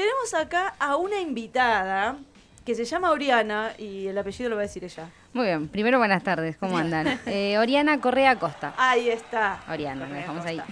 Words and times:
tenemos 0.00 0.32
acá 0.32 0.74
a 0.78 0.96
una 0.96 1.20
invitada 1.20 2.16
que 2.64 2.74
se 2.74 2.86
llama 2.86 3.10
Oriana 3.10 3.74
y 3.76 4.06
el 4.06 4.16
apellido 4.16 4.48
lo 4.48 4.56
va 4.56 4.62
a 4.62 4.64
decir 4.64 4.82
ella. 4.82 5.10
Muy 5.34 5.44
bien, 5.44 5.68
primero 5.68 5.98
buenas 5.98 6.22
tardes, 6.22 6.56
¿cómo 6.56 6.78
andan? 6.78 7.20
Eh, 7.26 7.58
Oriana 7.58 8.00
Correa 8.00 8.38
Costa. 8.38 8.72
Ahí 8.78 9.10
está. 9.10 9.62
Oriana, 9.68 10.06
Correa 10.06 10.20
dejamos 10.20 10.46
ahí. 10.46 10.62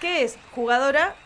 ¿Qué 0.00 0.22
es? 0.22 0.38
Jugadora. 0.54 1.16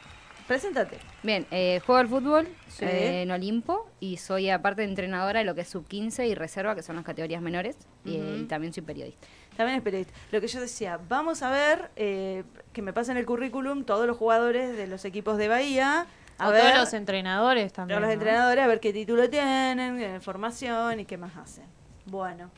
Preséntate. 0.46 0.99
Bien, 1.23 1.46
eh, 1.51 1.81
juego 1.85 2.01
al 2.01 2.09
fútbol 2.09 2.49
Sí. 2.67 2.85
eh, 2.87 3.23
en 3.23 3.31
Olimpo 3.31 3.88
y 4.01 4.17
soy 4.17 4.49
aparte 4.49 4.83
entrenadora 4.83 5.40
de 5.40 5.45
lo 5.45 5.54
que 5.54 5.61
es 5.61 5.69
sub 5.69 5.87
15 5.87 6.27
y 6.27 6.35
reserva, 6.35 6.74
que 6.74 6.83
son 6.83 6.97
las 6.97 7.04
categorías 7.04 7.42
menores, 7.42 7.77
y, 8.06 8.45
también 8.45 8.72
soy 8.72 8.83
periodista. 8.83 9.29
También 9.56 9.77
es 9.77 9.85
periodista. 9.85 10.15
Lo 10.33 10.40
que 10.40 10.49
yo 10.49 10.61
decía, 10.61 10.99
vamos 11.08 11.42
a 11.42 11.51
ver 11.51 11.90
eh, 11.97 12.42
que 12.72 12.81
me 12.81 12.92
pasen 12.95 13.19
el 13.19 13.27
currículum 13.27 13.85
todos 13.85 14.06
los 14.06 14.17
jugadores 14.17 14.77
de 14.77 14.87
los 14.87 15.04
equipos 15.04 15.37
de 15.37 15.49
Bahía. 15.49 16.06
A 16.41 16.48
o 16.48 16.52
ver, 16.52 16.62
todos 16.62 16.75
los 16.79 16.93
entrenadores 16.95 17.73
también. 17.73 17.98
todos 17.98 18.09
los 18.09 18.16
¿no? 18.16 18.23
entrenadores, 18.23 18.65
a 18.65 18.66
ver 18.66 18.80
qué 18.80 18.93
título 18.93 19.29
tienen, 19.31 20.21
formación 20.21 21.01
y 21.01 21.05
qué 21.05 21.17
más 21.19 21.37
hacen. 21.37 21.65
Bueno. 22.07 22.51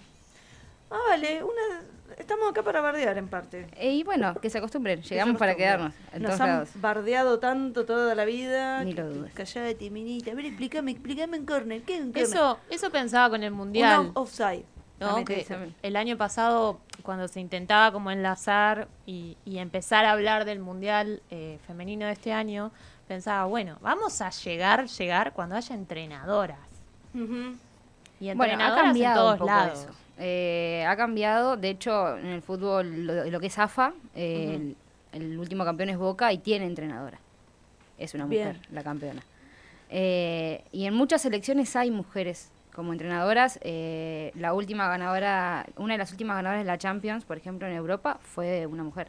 Ah, 0.90 0.98
vale, 1.08 1.42
una, 1.42 1.82
estamos 2.18 2.50
acá 2.50 2.62
para 2.62 2.80
bardear 2.82 3.16
en 3.16 3.26
parte. 3.28 3.66
Eh, 3.76 3.92
y 3.92 4.02
bueno, 4.04 4.34
que 4.34 4.50
se 4.50 4.58
acostumbren, 4.58 5.00
llegamos 5.02 5.38
para 5.38 5.54
quedarnos 5.54 5.94
en 6.12 6.22
Nos 6.22 6.30
todos 6.32 6.40
han 6.42 6.48
lados. 6.48 6.68
bardeado 6.74 7.38
tanto 7.38 7.86
toda 7.86 8.14
la 8.14 8.24
vida. 8.26 8.84
Ni 8.84 8.92
lo 8.92 9.08
dudes. 9.08 9.32
Callate, 9.32 9.90
minita. 9.90 10.32
A 10.32 10.34
ver, 10.34 10.44
explícame, 10.46 10.90
explícame 10.90 11.36
en 11.38 11.46
corner. 11.46 11.82
¿Qué 11.82 11.94
es 11.96 12.00
un 12.02 12.12
corner? 12.12 12.24
Eso, 12.28 12.58
eso 12.68 12.90
pensaba 12.90 13.30
con 13.30 13.42
el 13.42 13.52
Un 13.52 13.58
mundial. 13.58 14.10
off- 14.14 14.28
offside. 14.28 14.64
¿no? 15.00 15.24
Que 15.24 15.44
el 15.82 15.96
año 15.96 16.16
pasado, 16.16 16.78
cuando 17.02 17.26
se 17.26 17.40
intentaba 17.40 17.90
como 17.90 18.12
enlazar 18.12 18.86
y, 19.04 19.36
y 19.44 19.58
empezar 19.58 20.04
a 20.04 20.12
hablar 20.12 20.44
del 20.44 20.60
mundial 20.60 21.22
eh, 21.30 21.58
femenino 21.66 22.06
de 22.06 22.12
este 22.12 22.32
año, 22.32 22.70
pensaba, 23.08 23.44
bueno, 23.46 23.76
vamos 23.80 24.20
a 24.20 24.30
llegar, 24.30 24.86
llegar 24.86 25.32
cuando 25.32 25.56
haya 25.56 25.74
entrenadoras. 25.74 26.58
Y 27.14 27.18
Bueno, 27.18 27.62
ha 28.20 28.32
entrenadoras 28.32 28.78
en 28.78 28.84
cambiado 28.86 29.20
todos 29.20 29.32
un 29.32 29.38
poco 29.38 29.50
lados. 29.50 29.78
eso. 29.80 29.90
Eh, 30.18 30.84
ha 30.88 30.96
cambiado, 30.96 31.56
de 31.56 31.70
hecho, 31.70 32.16
en 32.18 32.26
el 32.26 32.42
fútbol, 32.42 33.06
lo, 33.06 33.24
lo 33.24 33.40
que 33.40 33.46
es 33.46 33.58
AFA, 33.58 33.92
eh, 34.14 34.74
el, 35.12 35.20
el 35.22 35.38
último 35.38 35.64
campeón 35.64 35.88
es 35.90 35.98
Boca 35.98 36.32
y 36.32 36.38
tiene 36.38 36.66
entrenadora. 36.66 37.18
Es 37.98 38.14
una 38.14 38.26
mujer, 38.26 38.58
Bien. 38.58 38.66
la 38.74 38.82
campeona. 38.82 39.22
Eh, 39.90 40.64
y 40.72 40.86
en 40.86 40.94
muchas 40.94 41.22
selecciones 41.22 41.74
hay 41.76 41.90
mujeres 41.90 42.50
como 42.74 42.92
entrenadoras. 42.92 43.58
Eh, 43.62 44.32
la 44.34 44.54
última 44.54 44.88
ganadora, 44.88 45.66
una 45.76 45.94
de 45.94 45.98
las 45.98 46.10
últimas 46.12 46.36
ganadoras 46.36 46.64
de 46.64 46.66
la 46.70 46.78
Champions, 46.78 47.24
por 47.24 47.36
ejemplo, 47.36 47.66
en 47.68 47.74
Europa, 47.74 48.18
fue 48.22 48.66
una 48.66 48.82
mujer. 48.84 49.08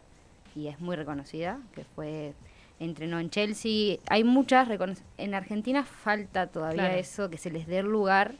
Y 0.56 0.68
es 0.68 0.80
muy 0.80 0.96
reconocida, 0.96 1.60
que 1.74 1.84
fue 1.96 2.34
entrenó 2.80 3.20
en 3.20 3.30
Chelsea. 3.30 3.98
Hay 4.10 4.24
muchas 4.24 4.68
En 5.18 5.34
Argentina 5.34 5.84
falta 5.84 6.48
todavía 6.48 6.84
Claro. 6.86 7.00
eso, 7.00 7.30
que 7.30 7.38
se 7.38 7.50
les 7.52 7.68
dé 7.68 7.80
el 7.80 7.88
lugar 7.88 8.36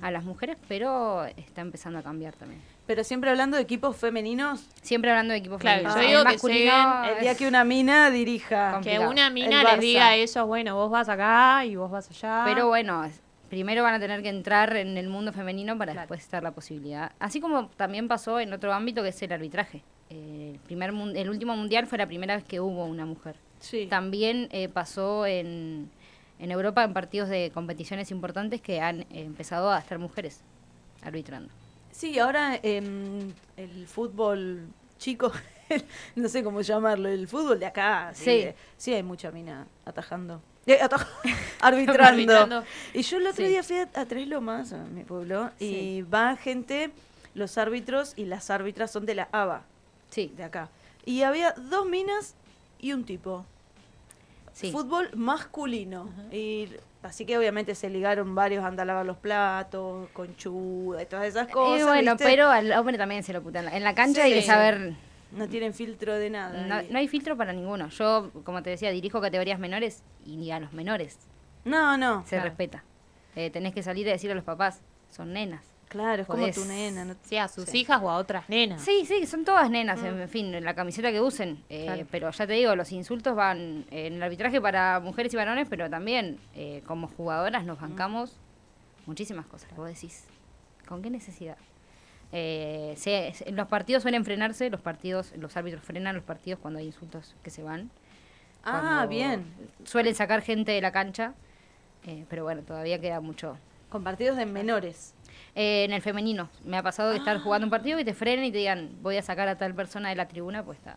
a 0.00 0.10
las 0.10 0.24
mujeres, 0.24 0.56
pero 0.66 1.24
está 1.36 1.60
empezando 1.60 1.98
a 1.98 2.02
cambiar 2.02 2.34
también. 2.34 2.60
Pero 2.86 3.04
siempre 3.04 3.28
hablando 3.28 3.58
de 3.58 3.62
equipos 3.62 3.96
femeninos, 3.98 4.66
Siempre 4.80 5.10
hablando 5.10 5.32
de 5.32 5.40
equipos 5.40 5.60
Claro, 5.60 5.90
femeninos. 5.90 5.94
yo 5.96 6.00
El 6.02 6.08
digo 6.08 6.22
que 6.22 6.32
masculino 6.32 6.72
lleguen 7.02 7.14
el 7.16 7.20
día 7.22 7.34
que 7.36 7.48
una 7.48 7.64
mina 7.64 8.10
dirija. 8.10 8.80
Que 8.82 8.98
una 8.98 9.26
El 9.26 9.34
mina 9.34 9.62
les 9.62 9.80
diga 9.80 10.08
a 10.08 10.14
ellos, 10.14 10.46
bueno, 10.46 10.74
vos 10.74 10.90
vas 10.90 11.08
acá 11.10 11.66
y 11.66 11.76
vos 11.76 11.90
vas 11.90 12.08
allá. 12.10 12.44
Pero 12.46 12.68
bueno, 12.68 13.10
primero 13.50 13.82
van 13.82 13.92
a 13.94 14.00
tener 14.00 14.22
que 14.22 14.30
entrar 14.30 14.74
en 14.74 14.96
el 14.96 15.08
mundo 15.10 15.34
femenino 15.34 15.76
para 15.76 15.92
Claro. 15.92 16.04
después 16.06 16.20
estar 16.22 16.42
la 16.42 16.52
posibilidad. 16.52 17.12
Así 17.18 17.38
como 17.40 17.68
también 17.68 18.08
pasó 18.08 18.40
en 18.40 18.54
otro 18.54 18.72
ámbito 18.72 19.02
que 19.02 19.10
es 19.10 19.22
el 19.22 19.32
arbitraje. 19.32 19.82
Eh, 20.08 20.52
el, 20.54 20.60
primer 20.60 20.94
el 21.14 21.28
último 21.28 21.54
mundial 21.54 21.86
fue 21.86 21.98
la 21.98 22.06
primera 22.06 22.36
vez 22.36 22.44
que 22.44 22.58
hubo 22.60 22.86
una 22.86 23.04
mujer. 23.04 23.36
Sí. 23.60 23.86
También 23.88 24.48
eh, 24.52 24.68
pasó 24.68 25.26
en, 25.26 25.90
en 26.38 26.50
Europa 26.50 26.84
en 26.84 26.92
partidos 26.92 27.28
de 27.28 27.50
competiciones 27.52 28.10
importantes 28.10 28.60
que 28.60 28.80
han 28.80 29.00
eh, 29.02 29.06
empezado 29.10 29.70
a 29.70 29.78
estar 29.78 29.98
mujeres 29.98 30.40
arbitrando. 31.02 31.50
Sí, 31.92 32.18
ahora 32.18 32.58
em, 32.62 33.32
el 33.56 33.86
fútbol 33.88 34.66
chico, 34.98 35.32
no 36.16 36.28
sé 36.28 36.44
cómo 36.44 36.60
llamarlo, 36.60 37.08
el 37.08 37.26
fútbol 37.28 37.58
de 37.58 37.66
acá. 37.66 38.12
Sí, 38.14 38.24
Sí. 38.24 38.30
eh, 38.30 38.54
sí 38.76 38.94
hay 38.94 39.02
mucha 39.02 39.30
mina 39.30 39.66
atajando. 39.84 40.40
Ataj- 40.66 41.06
arbitrando. 41.60 42.02
Arbitrando. 42.04 42.64
Y 42.94 43.02
yo 43.02 43.16
el 43.16 43.26
otro 43.26 43.44
Sí. 43.44 43.50
día 43.50 43.62
fui 43.62 43.76
a, 43.78 43.88
a 43.94 44.04
Tres 44.06 44.28
Lomas, 44.28 44.72
a 44.72 44.78
mi 44.84 45.02
pueblo, 45.02 45.50
y 45.58 46.02
va 46.02 46.36
gente, 46.36 46.90
los 47.34 47.58
árbitros 47.58 48.12
y 48.16 48.24
las 48.26 48.50
árbitras 48.50 48.90
son 48.92 49.06
de 49.06 49.14
la 49.14 49.28
ABA, 49.32 49.62
Sí, 50.10 50.32
de 50.36 50.44
acá. 50.44 50.68
Y 51.04 51.22
había 51.22 51.52
dos 51.52 51.86
minas 51.86 52.34
y 52.78 52.92
un 52.92 53.04
tipo. 53.04 53.44
sí. 54.52 54.70
Fútbol 54.72 55.10
masculino. 55.14 56.10
Y 56.32 56.68
así 57.02 57.24
que 57.24 57.38
obviamente 57.38 57.74
se 57.74 57.88
ligaron 57.90 58.34
varios 58.34 58.64
a 58.64 58.68
andar 58.68 58.84
a 58.84 58.86
lavar 58.86 59.06
los 59.06 59.16
platos, 59.18 60.08
conchuda 60.10 61.02
y 61.02 61.06
todas 61.06 61.26
esas 61.26 61.48
cosas. 61.48 61.80
Eh, 61.80 61.84
bueno, 61.84 62.12
¿viste? 62.12 62.24
pero 62.24 62.48
al 62.48 62.72
hombre 62.72 62.98
también 62.98 63.22
se 63.22 63.32
lo 63.32 63.42
putan. 63.42 63.68
En 63.68 63.84
la 63.84 63.94
cancha 63.94 64.24
hay 64.24 64.32
que 64.34 64.40
Sí. 64.42 64.46
saber 64.48 64.94
No 65.30 65.46
tienen 65.46 65.74
filtro 65.74 66.14
de 66.14 66.30
nada. 66.30 66.66
No, 66.66 66.80
y- 66.82 66.88
no 66.90 66.98
hay 66.98 67.06
filtro 67.06 67.36
para 67.36 67.52
ninguno. 67.52 67.88
Yo, 67.90 68.30
como 68.44 68.62
te 68.62 68.70
decía, 68.70 68.90
dirijo 68.90 69.20
categorías 69.20 69.58
menores 69.58 70.02
y 70.24 70.36
ni 70.38 70.50
a 70.50 70.58
los 70.58 70.72
menores 70.72 71.18
no, 71.66 71.98
no. 71.98 72.22
se 72.24 72.30
Claro. 72.30 72.44
respeta. 72.44 72.82
Eh, 73.36 73.50
tenés 73.50 73.74
que 73.74 73.82
salir 73.82 74.06
y 74.06 74.10
decir 74.10 74.30
a 74.32 74.34
los 74.34 74.42
papás, 74.44 74.80
son 75.10 75.34
nenas. 75.34 75.62
Claro, 75.88 76.22
es 76.22 76.28
como 76.28 76.50
tu 76.50 76.64
nena. 76.66 77.04
no- 77.04 77.14
Sí, 77.22 77.36
a 77.38 77.48
sus 77.48 77.64
Sí. 77.66 77.78
hijas 77.80 78.00
o 78.02 78.10
a 78.10 78.16
otras 78.16 78.48
nenas. 78.48 78.82
Sí, 78.82 79.04
sí, 79.06 79.26
son 79.26 79.44
todas 79.44 79.70
nenas, 79.70 80.02
en 80.02 80.28
fin, 80.28 80.52
la 80.64 80.74
camiseta 80.74 81.10
que 81.10 81.20
usen. 81.20 81.62
Eh, 81.70 81.84
Claro. 81.86 82.06
Pero 82.10 82.30
ya 82.30 82.46
te 82.46 82.52
digo, 82.52 82.76
los 82.76 82.92
insultos 82.92 83.34
van 83.34 83.86
en 83.90 84.14
el 84.14 84.22
arbitraje 84.22 84.60
para 84.60 85.00
mujeres 85.00 85.32
y 85.32 85.36
varones, 85.36 85.66
pero 85.70 85.88
también 85.88 86.38
eh, 86.54 86.82
como 86.86 87.08
jugadoras 87.08 87.64
nos 87.64 87.80
bancamos 87.80 88.36
muchísimas 89.06 89.46
cosas. 89.46 89.74
Vos 89.76 89.88
decís, 89.88 90.24
¿con 90.86 91.00
qué 91.00 91.08
necesidad? 91.10 91.56
Eh, 92.32 92.92
se- 92.98 93.32
se- 93.34 93.50
los 93.52 93.66
partidos 93.68 94.02
suelen 94.02 94.24
frenarse, 94.24 94.68
los 94.68 94.82
partidos, 94.82 95.32
los 95.38 95.56
árbitros 95.56 95.82
frenan 95.82 96.14
los 96.14 96.24
partidos 96.24 96.60
cuando 96.60 96.80
hay 96.80 96.86
insultos 96.86 97.34
que 97.42 97.48
se 97.50 97.62
van. 97.62 97.90
Ah, 98.64 99.06
bien. 99.08 99.46
Suelen 99.84 100.14
sacar 100.14 100.42
gente 100.42 100.72
de 100.72 100.82
la 100.82 100.92
cancha, 100.92 101.32
eh, 102.06 102.26
pero 102.28 102.42
bueno, 102.44 102.60
todavía 102.62 103.00
queda 103.00 103.20
mucho. 103.22 103.56
Con 103.88 104.04
partidos 104.04 104.36
de 104.36 104.44
menores. 104.44 105.14
Eh, 105.54 105.84
en 105.84 105.92
el 105.92 106.02
femenino, 106.02 106.48
me 106.64 106.76
ha 106.76 106.82
pasado 106.82 107.10
de 107.10 107.16
Ah. 107.16 107.18
estar 107.18 107.38
jugando 107.40 107.66
un 107.66 107.70
partido 107.70 107.98
y 107.98 108.04
te 108.04 108.14
frenen 108.14 108.44
y 108.44 108.52
te 108.52 108.58
digan, 108.58 108.90
voy 109.02 109.16
a 109.16 109.22
sacar 109.22 109.48
a 109.48 109.56
tal 109.56 109.74
persona 109.74 110.08
de 110.10 110.14
la 110.16 110.28
tribuna, 110.28 110.64
pues 110.64 110.78
está. 110.78 110.96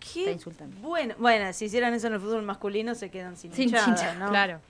Qué 0.00 0.20
Está 0.20 0.32
insultando. 0.32 0.76
Bueno, 0.80 1.14
bueno, 1.18 1.52
si 1.52 1.66
hicieran 1.66 1.92
eso 1.94 2.06
en 2.08 2.14
el 2.14 2.20
fútbol 2.20 2.42
masculino 2.42 2.94
se 2.94 3.10
quedan 3.10 3.36
sin, 3.36 3.52
Sin 3.52 3.68
hinchada, 3.70 4.14
¿no? 4.14 4.28
Claro. 4.28 4.60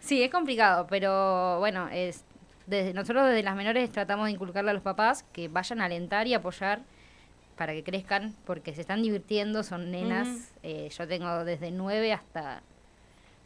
Sí, 0.00 0.22
es 0.22 0.30
complicado, 0.30 0.86
pero 0.88 1.58
bueno, 1.60 1.88
es 1.92 2.24
desde 2.66 2.92
nosotros 2.94 3.26
desde 3.28 3.42
las 3.42 3.56
menores 3.56 3.90
tratamos 3.90 4.26
de 4.26 4.32
inculcarle 4.32 4.70
a 4.70 4.74
los 4.74 4.82
papás 4.82 5.24
que 5.32 5.48
vayan 5.48 5.80
a 5.80 5.84
alentar 5.86 6.26
y 6.26 6.34
apoyar 6.34 6.80
para 7.56 7.72
que 7.72 7.84
crezcan, 7.84 8.34
porque 8.46 8.74
se 8.74 8.80
están 8.80 9.02
divirtiendo, 9.02 9.62
son 9.62 9.90
nenas. 9.90 10.52
Eh, 10.62 10.88
yo 10.96 11.06
tengo 11.06 11.44
desde 11.44 11.70
nueve 11.70 12.12
hasta 12.12 12.62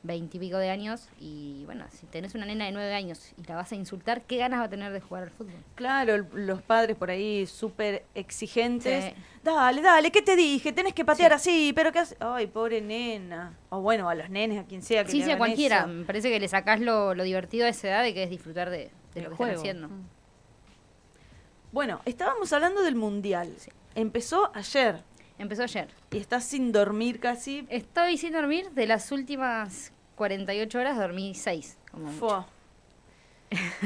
veintipico 0.06 0.56
de 0.58 0.70
años 0.70 1.08
y 1.20 1.62
bueno, 1.66 1.84
si 1.90 2.06
tenés 2.06 2.34
una 2.34 2.46
nena 2.46 2.64
de 2.66 2.72
nueve 2.72 2.94
años 2.94 3.32
y 3.36 3.44
la 3.46 3.56
vas 3.56 3.72
a 3.72 3.74
insultar, 3.74 4.22
¿qué 4.22 4.36
ganas 4.38 4.60
va 4.60 4.64
a 4.64 4.68
tener 4.70 4.92
de 4.92 5.00
jugar 5.00 5.24
al 5.24 5.30
fútbol? 5.30 5.54
Claro, 5.74 6.14
el- 6.14 6.26
los 6.46 6.62
padres 6.62 6.96
por 6.96 7.10
ahí 7.10 7.46
súper 7.46 8.04
exigentes. 8.14 9.04
Sí. 9.04 9.10
Dale, 9.44 9.82
dale, 9.82 10.10
¿qué 10.10 10.22
te 10.22 10.36
dije? 10.36 10.72
Tenés 10.72 10.94
que 10.94 11.04
patear 11.04 11.32
así, 11.32 11.72
pero 11.74 11.92
¿qué 11.92 11.98
haces? 12.00 12.16
Ay, 12.20 12.46
pobre 12.46 12.80
nena. 12.80 13.56
O 13.68 13.80
bueno, 13.80 14.08
a 14.08 14.14
los 14.14 14.30
nenes, 14.30 14.58
a 14.60 14.64
quien 14.66 14.82
sea 14.82 15.04
que 15.04 15.10
Sí, 15.10 15.22
sí, 15.22 15.30
a 15.30 15.38
cualquiera. 15.38 15.80
eso. 15.80 15.88
Me 15.88 16.04
parece 16.04 16.30
que 16.30 16.40
le 16.40 16.48
sacás 16.48 16.80
lo, 16.80 17.14
lo 17.14 17.22
divertido 17.24 17.64
de 17.64 17.70
esa 17.70 17.88
edad 17.88 18.02
de 18.02 18.14
que 18.14 18.22
es 18.22 18.30
disfrutar 18.30 18.70
de, 18.70 18.90
lo 19.14 19.30
que 19.30 19.36
juego. 19.36 19.44
están 19.52 19.58
haciendo. 19.58 19.88
Mm. 19.88 20.02
Bueno, 21.72 22.00
estábamos 22.04 22.52
hablando 22.52 22.82
del 22.82 22.94
mundial. 22.96 23.52
Empezó 23.94 24.50
ayer 24.54 25.02
Empezó 25.38 25.64
ayer. 25.64 25.88
y 26.10 26.16
estás 26.18 26.44
sin 26.44 26.72
dormir 26.72 27.20
casi. 27.20 27.66
Estoy 27.68 28.16
sin 28.16 28.32
dormir. 28.32 28.70
De 28.70 28.86
las 28.86 29.12
últimas 29.12 29.92
48 30.16 30.78
horas 30.78 30.98
dormí 30.98 31.34
6. 31.34 31.78
Como 31.92 32.10
mucho. 32.10 32.46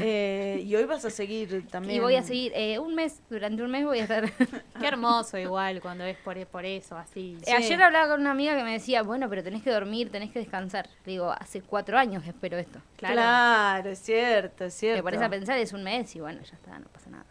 Eh, 0.00 0.62
y 0.64 0.74
hoy 0.74 0.84
vas 0.84 1.04
a 1.04 1.10
seguir 1.10 1.66
también. 1.68 1.96
Y 1.96 2.00
voy 2.00 2.14
a 2.16 2.22
seguir 2.22 2.50
eh, 2.54 2.78
un 2.78 2.94
mes, 2.94 3.20
durante 3.28 3.62
un 3.62 3.70
mes 3.70 3.84
voy 3.84 3.98
a 3.98 4.02
estar... 4.04 4.24
Qué 4.80 4.86
hermoso 4.86 5.36
igual 5.36 5.82
cuando 5.82 6.04
es 6.04 6.16
por, 6.16 6.44
por 6.46 6.64
eso, 6.64 6.96
así. 6.96 7.36
Sí. 7.44 7.50
Eh, 7.50 7.54
Ayer 7.54 7.82
hablaba 7.82 8.08
con 8.08 8.20
una 8.22 8.30
amiga 8.30 8.56
que 8.56 8.64
me 8.64 8.72
decía, 8.72 9.02
bueno, 9.02 9.28
pero 9.28 9.42
tenés 9.42 9.62
que 9.62 9.70
dormir, 9.70 10.10
tenés 10.10 10.30
que 10.32 10.38
descansar. 10.38 10.88
Le 11.04 11.12
digo, 11.12 11.30
hace 11.30 11.60
cuatro 11.60 11.98
años 11.98 12.22
que 12.22 12.30
espero 12.30 12.56
esto. 12.56 12.80
Claro. 12.96 13.90
es 13.90 13.98
cierto, 13.98 14.64
es 14.64 14.72
cierto. 14.74 15.00
Te 15.00 15.02
pones 15.02 15.20
a 15.20 15.28
pensar, 15.28 15.58
es 15.58 15.74
un 15.74 15.82
mes 15.82 16.16
y 16.16 16.20
bueno, 16.20 16.40
ya 16.42 16.54
está, 16.54 16.78
no 16.78 16.86
pasa 16.88 17.10
nada. 17.10 17.26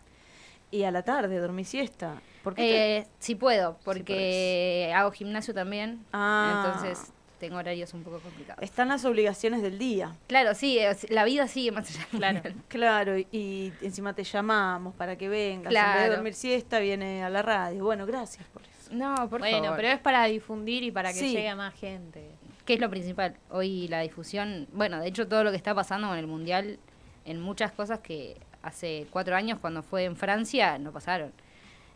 Y 0.69 0.83
a 0.83 0.91
la 0.91 1.01
tarde 1.01 1.35
dormí 1.39 1.63
siesta. 1.63 2.21
¿Por 2.43 2.53
qué 2.53 2.61
te- 2.61 2.97
Eh, 2.97 3.07
sí 3.17 3.33
puedo, 3.33 3.79
porque 3.83 4.93
hago 4.95 5.09
gimnasio 5.11 5.53
también, 5.55 6.05
Ah. 6.13 6.63
entonces 6.63 7.11
tengo 7.39 7.57
horarios 7.57 7.93
un 7.93 8.03
poco 8.03 8.19
complicados. 8.19 8.61
Están 8.63 8.89
las 8.89 9.05
obligaciones 9.05 9.61
del 9.61 9.77
día. 9.79 10.15
Claro, 10.27 10.53
sí, 10.53 10.77
eh, 10.77 10.95
la 11.09 11.23
vida 11.23 11.47
sigue 11.47 11.71
más 11.71 11.89
allá. 11.89 12.05
Claro. 12.11 12.41
Claro, 12.67 13.17
y, 13.17 13.27
y 13.31 13.73
encima 13.81 14.13
te 14.13 14.23
llamamos 14.23 14.93
para 14.95 15.17
que 15.17 15.27
vengas. 15.29 15.73
En 15.73 15.93
vez 15.95 16.03
de 16.03 16.15
dormir 16.15 16.33
siesta, 16.33 16.79
viene 16.79 17.23
a 17.23 17.29
la 17.29 17.41
radio. 17.41 17.83
Bueno, 17.83 18.05
gracias 18.05 18.45
por 18.47 18.61
eso. 18.63 18.93
No, 18.93 19.15
por 19.29 19.39
bueno, 19.39 19.59
favor. 19.63 19.75
pero 19.77 19.87
es 19.89 19.99
para 19.99 20.25
difundir 20.25 20.83
y 20.83 20.91
para 20.91 21.09
que 21.13 21.19
Sí. 21.19 21.31
llegue 21.31 21.49
a 21.49 21.55
más 21.55 21.73
gente. 21.73 22.29
que 22.65 22.75
es 22.75 22.79
lo 22.79 22.89
principal. 22.91 23.35
Hoy 23.49 23.87
la 23.87 24.01
difusión, 24.01 24.67
bueno, 24.73 24.99
de 24.99 25.07
hecho 25.07 25.27
todo 25.27 25.43
lo 25.43 25.49
que 25.49 25.57
está 25.57 25.73
pasando 25.73 26.07
con 26.07 26.17
el 26.19 26.27
Mundial, 26.27 26.77
en 27.25 27.39
muchas 27.41 27.71
cosas 27.71 27.99
que 27.99 28.37
hace 28.61 29.07
cuatro 29.09 29.35
años 29.35 29.57
cuando 29.59 29.81
fue 29.81 30.03
en 30.03 30.15
Francia 30.15 30.77
no 30.77 30.91
pasaron. 30.91 31.31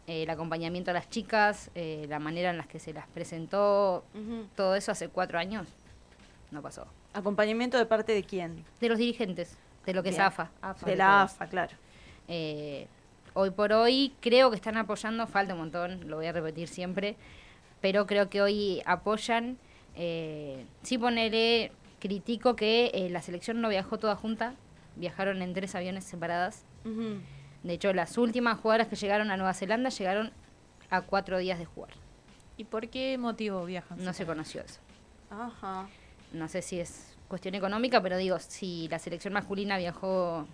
Eh, 0.08 0.24
el 0.24 0.30
acompañamiento 0.30 0.92
a 0.92 0.94
las 0.94 1.10
chicas, 1.10 1.72
eh, 1.76 2.06
la 2.10 2.20
manera 2.20 2.50
en 2.50 2.58
la 2.58 2.66
que 2.66 2.80
se 2.80 2.94
las 2.94 3.08
presentó, 3.08 4.04
todo 4.56 4.76
eso 4.76 4.92
hace 4.92 5.10
cuatro 5.10 5.40
años 5.40 5.68
no 6.54 6.62
pasó. 6.62 6.88
¿Acompañamiento 7.14 7.78
de 7.78 7.86
parte 7.86 8.14
de 8.14 8.24
quién? 8.24 8.64
De 8.80 8.90
los 8.90 8.98
dirigentes, 8.98 9.58
de 9.86 9.94
lo 9.94 10.04
que 10.04 10.10
Bien. 10.10 10.22
es 10.22 10.28
AFA. 10.28 10.52
De 10.86 10.96
la 10.96 11.24
AFA, 11.24 11.48
claro. 11.48 11.76
Eh, 12.28 12.88
hoy 13.34 13.50
por 13.52 13.74
hoy 13.74 14.14
creo 14.22 14.50
que 14.50 14.56
están 14.56 14.78
apoyando, 14.78 15.28
falta 15.28 15.54
un 15.54 15.60
montón, 15.60 16.10
lo 16.10 16.16
voy 16.18 16.28
a 16.28 16.32
repetir 16.32 16.68
siempre, 16.68 17.16
pero 17.82 18.08
creo 18.08 18.30
que 18.30 18.42
hoy 18.42 18.82
apoyan. 18.86 19.58
Eh, 19.96 20.66
sí 20.82 20.98
ponele, 20.98 21.72
critico 22.00 22.56
que 22.56 22.92
eh, 22.94 23.10
la 23.10 23.22
selección 23.22 23.62
no 23.62 23.70
viajó 23.70 24.00
toda 24.00 24.16
junta, 24.16 24.56
viajaron 24.96 25.42
en 25.42 25.54
tres 25.54 25.76
aviones 25.76 26.04
separadas. 26.04 26.66
De 27.64 27.74
hecho, 27.74 27.94
las 27.94 28.18
últimas 28.18 28.60
jugadoras 28.60 28.88
que 28.88 28.96
llegaron 28.96 29.32
a 29.32 29.38
Nueva 29.38 29.54
Zelanda 29.54 29.90
llegaron 29.90 30.32
a 30.90 31.02
cuatro 31.02 31.38
días 31.38 31.58
de 31.60 31.66
jugar. 31.66 31.92
¿Y 32.58 32.66
por 32.66 32.88
qué 32.90 33.18
motivo 33.18 33.66
viajan? 33.66 34.04
No 34.04 34.14
se 34.14 34.26
conoció 34.26 34.62
eso. 34.62 34.80
Ajá. 35.32 35.88
No 36.34 36.48
sé 36.48 36.62
si 36.62 36.80
es 36.80 37.16
cuestión 37.28 37.56
económica, 37.56 38.02
pero 38.02 38.18
digo, 38.18 38.38
si 38.40 38.88
la 38.90 39.00
selección 39.00 39.34
masculina 39.34 39.78
viajó 39.78 40.46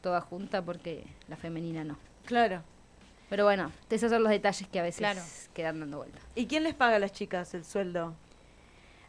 toda 0.00 0.20
junta, 0.20 0.62
porque 0.62 1.04
la 1.28 1.36
femenina 1.36 1.84
no. 1.84 1.98
Claro. 2.24 2.62
Pero 3.28 3.44
bueno, 3.44 3.72
esos 3.90 4.10
son 4.10 4.22
los 4.22 4.30
detalles 4.30 4.68
que 4.68 4.78
a 4.78 4.82
veces 4.82 4.98
Claro. 4.98 5.20
quedan 5.54 5.80
dando 5.80 5.98
vuelta. 5.98 6.18
¿Y 6.34 6.46
quién 6.46 6.62
les 6.64 6.74
paga 6.74 6.96
a 6.96 6.98
las 6.98 7.12
chicas 7.12 7.54
el 7.54 7.64
sueldo? 7.64 8.14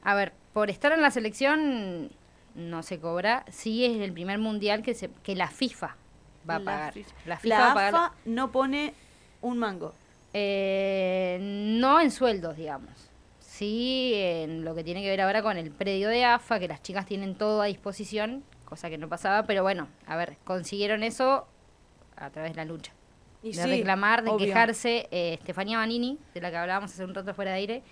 A 0.01 0.15
ver, 0.15 0.33
por 0.53 0.69
estar 0.69 0.91
en 0.91 1.01
la 1.01 1.11
selección 1.11 2.09
no 2.55 2.83
se 2.83 2.99
cobra. 2.99 3.45
Sí 3.51 3.85
es 3.85 3.99
el 4.01 4.11
primer 4.13 4.37
mundial 4.39 4.81
que, 4.81 4.93
se, 4.93 5.09
que 5.23 5.35
la 5.35 5.49
FIFA 5.49 5.95
va 6.49 6.55
a 6.55 6.59
La 6.59 6.65
pagar. 6.65 6.93
La 7.25 7.59
va 7.59 7.71
a 7.71 7.73
pagar. 7.73 7.95
AFA 7.95 8.13
no 8.25 8.51
pone 8.51 8.93
un 9.41 9.57
mango. 9.57 9.93
Eh, 10.33 11.37
no 11.41 11.99
en 12.01 12.11
sueldos, 12.11 12.57
digamos. 12.57 12.89
Sí 13.39 14.13
en 14.15 14.65
lo 14.65 14.73
que 14.75 14.83
tiene 14.83 15.01
que 15.01 15.09
ver 15.09 15.21
ahora 15.21 15.43
con 15.43 15.57
el 15.57 15.69
predio 15.71 16.09
de 16.09 16.25
AFA, 16.25 16.59
que 16.59 16.67
las 16.67 16.81
chicas 16.81 17.05
tienen 17.05 17.35
todo 17.35 17.61
a 17.61 17.65
disposición, 17.65 18.43
cosa 18.65 18.89
que 18.89 18.97
no 18.97 19.07
pasaba, 19.09 19.43
pero 19.43 19.61
bueno, 19.61 19.87
a 20.07 20.15
ver, 20.15 20.37
consiguieron 20.43 21.03
eso 21.03 21.47
a 22.15 22.29
través 22.31 22.51
de 22.51 22.55
la 22.57 22.65
lucha. 22.65 22.91
Y 23.43 23.53
de 23.53 23.61
sí, 23.63 23.69
reclamar, 23.69 24.23
de 24.23 24.31
obvio. 24.31 24.47
quejarse. 24.47 25.07
Eh, 25.11 25.33
Estefanía 25.33 25.77
Banini, 25.77 26.17
de 26.33 26.41
la 26.41 26.49
que 26.49 26.57
hablábamos 26.57 26.91
hace 26.91 27.03
un 27.03 27.13
rato 27.13 27.33
fuera 27.33 27.51
de 27.51 27.57
aire, 27.57 27.83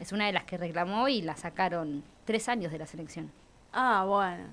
es 0.00 0.10
una 0.12 0.26
de 0.26 0.32
las 0.32 0.44
que 0.44 0.56
reclamó 0.56 1.08
y 1.08 1.22
la 1.22 1.36
sacaron 1.36 2.02
tres 2.24 2.48
años 2.48 2.72
de 2.72 2.78
la 2.78 2.86
selección 2.86 3.30
Ah, 3.72 4.04
bueno. 4.08 4.44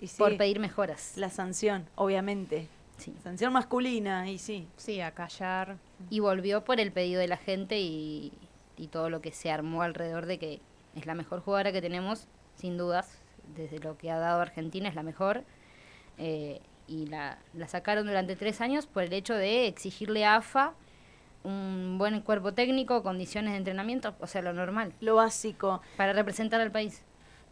Y 0.00 0.08
sí, 0.08 0.18
por 0.18 0.36
pedir 0.36 0.58
mejoras. 0.58 1.12
la 1.16 1.30
sanción, 1.30 1.86
obviamente. 1.94 2.68
Sí. 3.02 3.14
Sanción 3.22 3.52
masculina, 3.52 4.28
y 4.30 4.38
sí. 4.38 4.66
Sí, 4.76 5.00
a 5.00 5.10
callar. 5.12 5.76
Y 6.10 6.20
volvió 6.20 6.64
por 6.64 6.78
el 6.80 6.92
pedido 6.92 7.20
de 7.20 7.28
la 7.28 7.36
gente 7.36 7.80
y, 7.80 8.32
y 8.76 8.86
todo 8.88 9.10
lo 9.10 9.20
que 9.20 9.32
se 9.32 9.50
armó 9.50 9.82
alrededor 9.82 10.26
de 10.26 10.38
que 10.38 10.60
es 10.94 11.06
la 11.06 11.14
mejor 11.14 11.40
jugadora 11.40 11.72
que 11.72 11.80
tenemos, 11.82 12.26
sin 12.56 12.76
dudas, 12.76 13.18
desde 13.56 13.78
lo 13.80 13.96
que 13.98 14.10
ha 14.10 14.18
dado 14.18 14.40
Argentina 14.40 14.88
es 14.88 14.94
la 14.94 15.02
mejor. 15.02 15.42
Eh, 16.18 16.60
y 16.86 17.06
la, 17.06 17.38
la 17.54 17.68
sacaron 17.68 18.06
durante 18.06 18.36
tres 18.36 18.60
años 18.60 18.86
por 18.86 19.02
el 19.02 19.12
hecho 19.12 19.34
de 19.34 19.66
exigirle 19.66 20.24
a 20.24 20.36
AFA 20.36 20.74
un 21.44 21.96
buen 21.98 22.20
cuerpo 22.20 22.52
técnico, 22.54 23.02
condiciones 23.02 23.52
de 23.52 23.58
entrenamiento, 23.58 24.14
o 24.20 24.26
sea, 24.28 24.42
lo 24.42 24.52
normal, 24.52 24.92
Lo 25.00 25.16
básico. 25.16 25.80
para 25.96 26.12
representar 26.12 26.60
al 26.60 26.70
país. 26.70 27.02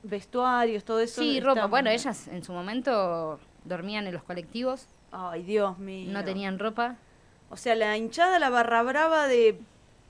Vestuarios, 0.03 0.85
todo 0.85 1.01
eso. 1.01 1.21
Sí, 1.23 1.41
ropa. 1.41 1.67
Bueno, 1.67 1.91
bien. 1.91 2.01
ellas 2.01 2.29
en 2.29 2.45
su 2.45 2.53
momento 2.53 3.39
dormían 3.65 4.07
en 4.07 4.15
los 4.15 4.23
colectivos, 4.23 4.87
Ay, 5.13 5.43
Dios 5.43 5.79
mío. 5.79 6.13
no 6.13 6.25
tenían 6.25 6.59
ropa. 6.59 6.97
O 7.51 7.57
sea, 7.57 7.75
la 7.75 7.97
hinchada, 7.97 8.39
la 8.39 8.51
barra 8.51 8.83
brava 8.83 9.27
de 9.27 9.59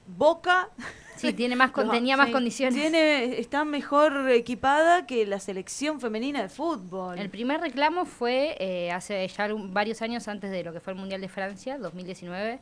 Boca. 0.07 0.69
Sí, 1.17 1.33
tiene 1.33 1.57
más, 1.57 1.71
con- 1.73 1.91
tenía 1.91 2.17
más 2.17 2.27
sí, 2.27 2.33
condiciones. 2.33 2.75
Tiene, 2.75 3.39
está 3.39 3.65
mejor 3.65 4.29
equipada 4.31 5.07
que 5.07 5.27
la 5.27 5.41
selección 5.41 6.01
femenina 6.01 6.43
de 6.43 6.49
fútbol. 6.49 7.19
El 7.19 7.31
primer 7.31 7.61
reclamo 7.61 8.05
fue 8.05 8.57
eh, 8.59 8.91
hace 8.93 9.27
ya 9.29 9.49
varios 9.55 10.03
años 10.03 10.29
antes 10.29 10.51
de 10.51 10.65
lo 10.65 10.73
que 10.73 10.81
fue 10.81 10.93
el 10.93 10.99
Mundial 10.99 11.21
de 11.21 11.29
Francia, 11.29 11.79
2019, 11.79 12.59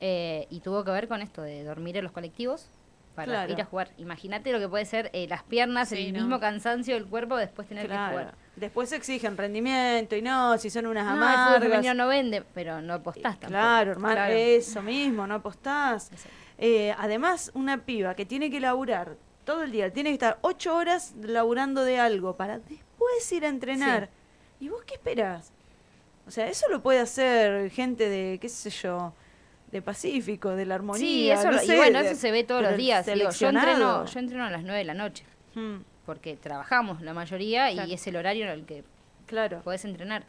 eh, 0.00 0.46
y 0.50 0.60
tuvo 0.60 0.84
que 0.84 0.90
ver 0.90 1.08
con 1.08 1.22
esto 1.22 1.42
de 1.42 1.64
dormir 1.64 1.96
en 1.96 2.04
los 2.04 2.12
colectivos 2.12 2.68
para 3.14 3.26
Claro. 3.32 3.52
ir 3.52 3.60
a 3.60 3.64
jugar. 3.64 3.90
Imagínate 3.98 4.52
lo 4.52 4.58
que 4.58 4.68
puede 4.68 4.84
ser 4.84 5.10
eh, 5.12 5.26
las 5.28 5.42
piernas, 5.42 5.90
Sí, 5.90 6.06
el 6.06 6.12
¿no? 6.12 6.20
mismo 6.20 6.40
cansancio 6.40 6.94
del 6.94 7.06
cuerpo 7.06 7.36
después 7.36 7.68
tener 7.68 7.84
que 7.84 7.88
Claro. 7.92 8.10
jugar. 8.12 8.34
Después 8.56 8.92
exigen 8.92 9.36
rendimiento 9.36 10.14
y 10.16 10.22
no, 10.22 10.56
si 10.58 10.70
son 10.70 10.86
unas 10.86 11.04
No, 11.06 11.12
el 11.12 11.22
amargas. 11.22 11.60
femenino 11.62 11.94
no 11.94 12.06
vende, 12.08 12.42
pero 12.54 12.80
no 12.80 12.94
apostás 12.94 13.38
tampoco. 13.40 13.48
Claro, 13.48 13.90
hermano, 13.92 14.14
Claro. 14.14 14.34
eso 14.34 14.82
mismo, 14.82 15.26
no 15.26 15.36
apostás. 15.36 16.10
Eh, 16.58 16.94
además, 16.98 17.50
una 17.54 17.78
piba 17.84 18.14
que 18.14 18.26
tiene 18.26 18.50
que 18.50 18.60
laburar 18.60 19.16
todo 19.44 19.62
el 19.64 19.72
día, 19.72 19.92
tiene 19.92 20.10
que 20.10 20.14
estar 20.14 20.38
ocho 20.42 20.76
horas 20.76 21.14
laburando 21.20 21.84
de 21.84 21.98
algo 21.98 22.36
para 22.36 22.58
después 22.58 23.32
ir 23.32 23.44
a 23.44 23.48
entrenar. 23.48 24.10
¿Y 24.60 24.68
vos 24.68 24.84
qué 24.86 24.94
esperás? 24.94 25.50
O 26.26 26.30
sea, 26.30 26.46
eso 26.48 26.66
lo 26.70 26.80
puede 26.82 27.00
hacer 27.00 27.68
gente 27.70 28.08
de, 28.08 28.38
qué 28.40 28.48
sé 28.48 28.70
yo, 28.70 29.12
de 29.72 29.82
Pacífico, 29.82 30.50
de 30.50 30.66
la 30.66 30.74
Armonía. 30.76 31.00
Sí, 31.00 31.30
eso 31.30 31.44
no 31.46 31.52
lo- 31.52 31.58
sé, 31.58 31.74
y 31.74 31.76
bueno, 31.78 31.98
eso 32.00 32.14
se 32.14 32.30
ve 32.30 32.44
todos 32.44 32.62
los 32.62 32.76
días. 32.76 33.06
Digo, 33.06 33.30
yo, 33.30 33.48
entreno, 33.48 34.04
yo 34.06 34.18
entreno 34.20 34.44
a 34.44 34.50
las 34.50 34.62
9 34.62 34.78
de 34.78 34.84
la 34.84 34.94
noche, 34.94 35.24
Mm, 35.54 35.78
porque 36.06 36.36
trabajamos 36.36 37.00
la 37.02 37.12
mayoría 37.14 37.70
Claro. 37.72 37.88
y 37.88 37.94
es 37.94 38.06
el 38.06 38.16
horario 38.16 38.44
en 38.44 38.50
el 38.52 38.64
que 38.66 38.84
claro. 39.26 39.60
podés 39.62 39.84
entrenar. 39.84 40.24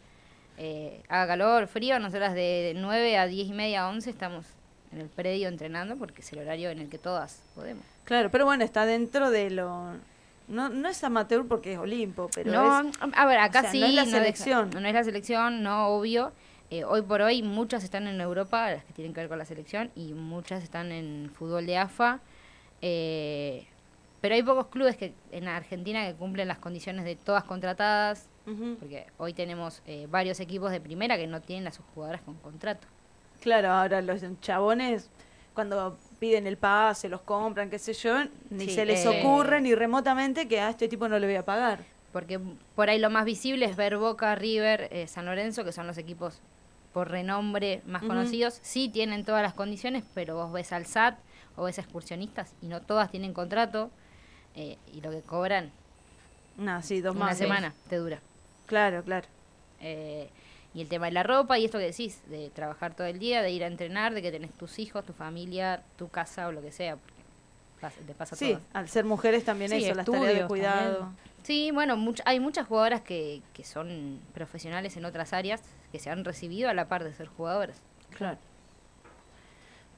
Eh, 0.58 1.02
haga 1.10 1.28
calor, 1.28 1.68
frío, 1.68 2.00
nosotras 2.00 2.34
de 2.36 2.74
9 2.76 3.18
a 3.18 3.26
10 3.28 3.48
y 3.50 3.54
media, 3.54 3.88
11 3.90 4.10
estamos 4.10 4.46
en 4.92 5.02
el 5.02 5.08
predio 5.10 5.48
entrenando 5.48 5.98
porque 5.98 6.22
es 6.22 6.32
el 6.34 6.40
horario 6.40 6.70
en 6.70 6.80
el 6.80 6.90
que 6.90 6.98
todas 7.00 7.42
podemos. 7.56 7.84
Claro, 8.06 8.30
pero 8.32 8.46
bueno, 8.46 8.64
está 8.64 8.86
dentro 8.86 9.30
de 9.32 9.50
lo... 9.50 9.94
No, 10.48 10.70
no 10.70 10.90
es 10.90 11.04
amateur 11.04 11.48
porque 11.48 11.74
es 11.74 11.80
Olimpo, 11.80 12.30
pero 12.36 12.52
no, 12.52 12.82
es... 12.90 12.98
a 13.14 13.26
ver, 13.26 13.40
acá 13.40 13.60
o 13.60 13.62
sea, 13.64 13.72
sí. 13.72 13.80
no 13.80 13.86
es 13.88 13.94
la 13.96 14.04
deja- 14.06 14.18
selección. 14.18 14.70
no 14.70 14.88
es 14.88 14.94
la 14.94 15.04
selección, 15.04 15.64
no, 15.64 15.88
obvio. 15.88 16.34
Eh, 16.74 16.84
hoy 16.86 17.04
por 17.04 17.22
hoy 17.22 17.44
muchas 17.44 17.84
están 17.84 18.08
en 18.08 18.20
Europa, 18.20 18.72
las 18.72 18.84
que 18.84 18.94
tienen 18.94 19.14
que 19.14 19.20
ver 19.20 19.30
con 19.30 19.38
la 19.38 19.46
selección, 19.46 19.92
y 19.96 20.14
muchas 20.14 20.64
están 20.64 20.92
en 20.92 21.30
fútbol 21.32 21.68
de 21.68 21.78
AFA. 21.78 22.20
Eh, 22.82 23.68
pero 24.22 24.34
hay 24.34 24.42
pocos 24.42 24.66
clubes 24.70 24.98
que 24.98 25.14
en 25.32 25.48
Argentina 25.48 26.04
que 26.08 26.16
cumplen 26.16 26.48
las 26.48 26.58
condiciones 26.58 27.06
de 27.06 27.16
todas 27.16 27.44
contratadas, 27.44 28.28
porque 28.80 29.06
hoy 29.20 29.34
tenemos 29.34 29.84
eh, 29.86 30.08
varios 30.10 30.40
equipos 30.40 30.72
de 30.72 30.82
primera 30.82 31.16
que 31.16 31.28
no 31.28 31.42
tienen 31.42 31.68
a 31.68 31.72
sus 31.72 31.86
jugadoras 31.94 32.22
con 32.22 32.34
contrato. 32.38 32.88
Claro, 33.40 33.70
ahora 33.70 34.02
los 34.02 34.24
chabones 34.42 35.12
cuando 35.54 35.96
piden 36.18 36.48
el 36.48 36.58
pase, 36.58 37.08
los 37.08 37.22
compran, 37.22 37.70
qué 37.70 37.78
sé 37.78 37.94
yo, 37.94 38.16
ni 38.50 38.66
Sí, 38.66 38.72
se 38.72 38.86
les 38.86 39.06
eh, 39.06 39.10
ocurre 39.10 39.62
ni 39.62 39.76
remotamente 39.76 40.48
que 40.48 40.60
a 40.60 40.72
este 40.72 40.88
tipo 40.88 41.08
no 41.08 41.20
le 41.20 41.28
voy 41.28 41.36
a 41.36 41.46
pagar. 41.46 41.86
Porque 42.12 42.40
por 42.74 42.90
ahí 42.90 42.98
lo 42.98 43.12
más 43.12 43.26
visible 43.26 43.66
es 43.66 43.76
ver 43.76 43.98
Boca, 43.98 44.34
River, 44.34 44.88
eh, 44.92 45.06
San 45.06 45.26
Lorenzo, 45.26 45.64
que 45.64 45.72
son 45.72 45.86
los 45.86 46.00
equipos 46.00 46.42
por 46.94 47.10
renombre 47.10 47.82
más 47.86 48.04
conocidos. 48.04 48.60
Sí 48.62 48.88
tienen 48.90 49.26
todas 49.26 49.42
las 49.42 49.54
condiciones, 49.54 50.04
pero 50.14 50.36
vos 50.36 50.52
ves 50.52 50.72
al 50.72 50.86
SAT 50.86 51.18
o 51.56 51.64
ves 51.64 51.78
a 51.80 51.82
excursionistas 51.82 52.54
y 52.62 52.68
no 52.68 52.82
todas 52.82 53.10
tienen 53.12 53.34
contrato 53.34 53.90
eh, 54.56 54.78
y 54.94 55.02
lo 55.02 55.10
que 55.12 55.22
cobran 55.22 55.72
No, 56.58 56.82
sí, 56.84 57.02
dos 57.02 57.16
una 57.16 57.26
más. 57.26 57.38
semana 57.38 57.74
te 57.90 57.98
dura. 57.98 58.20
Claro, 58.68 59.04
claro. 59.04 59.28
Eh, 59.82 60.30
y 60.76 60.82
el 60.82 60.88
tema 60.90 61.08
de 61.08 61.12
la 61.12 61.24
ropa 61.24 61.58
y 61.60 61.66
esto 61.66 61.78
que 61.80 61.86
decís, 61.86 62.22
de 62.28 62.50
trabajar 62.52 62.96
todo 62.96 63.08
el 63.08 63.20
día, 63.20 63.42
de 63.42 63.52
ir 63.52 63.64
a 63.64 63.68
entrenar, 63.68 64.14
de 64.14 64.22
que 64.22 64.32
tenés 64.32 64.52
tus 64.54 64.80
hijos, 64.80 65.06
tu 65.06 65.14
familia, 65.14 65.84
tu 65.98 66.08
casa 66.10 66.48
o 66.48 66.52
lo 66.52 66.62
que 66.62 66.72
sea, 66.72 66.96
porque 66.96 67.14
pasa- 67.82 68.00
te 68.06 68.14
pasa 68.16 68.36
Sí, 68.36 68.54
todo. 68.54 68.62
al 68.74 68.88
ser 68.90 69.06
mujeres 69.06 69.44
también 69.44 69.70
Sí, 69.72 69.84
eso, 69.86 69.94
las 69.96 70.06
tareas 70.06 70.42
de 70.44 70.48
cuidado. 70.48 71.00
también. 71.00 71.18
Sí, 71.44 71.72
bueno, 71.72 71.96
much- 71.98 72.22
hay 72.26 72.40
muchas 72.40 72.66
jugadoras 72.68 73.02
que, 73.02 73.42
que 73.54 73.64
son 73.64 74.20
profesionales 74.34 74.96
en 74.98 75.06
otras 75.06 75.34
áreas 75.34 75.62
que 75.94 76.00
se 76.00 76.10
han 76.10 76.26
recibido 76.26 76.70
a 76.70 76.74
la 76.74 76.90
par 76.90 77.04
de 77.06 77.14
ser 77.14 77.28
jugadoras. 77.28 77.80
Claro. 78.18 78.38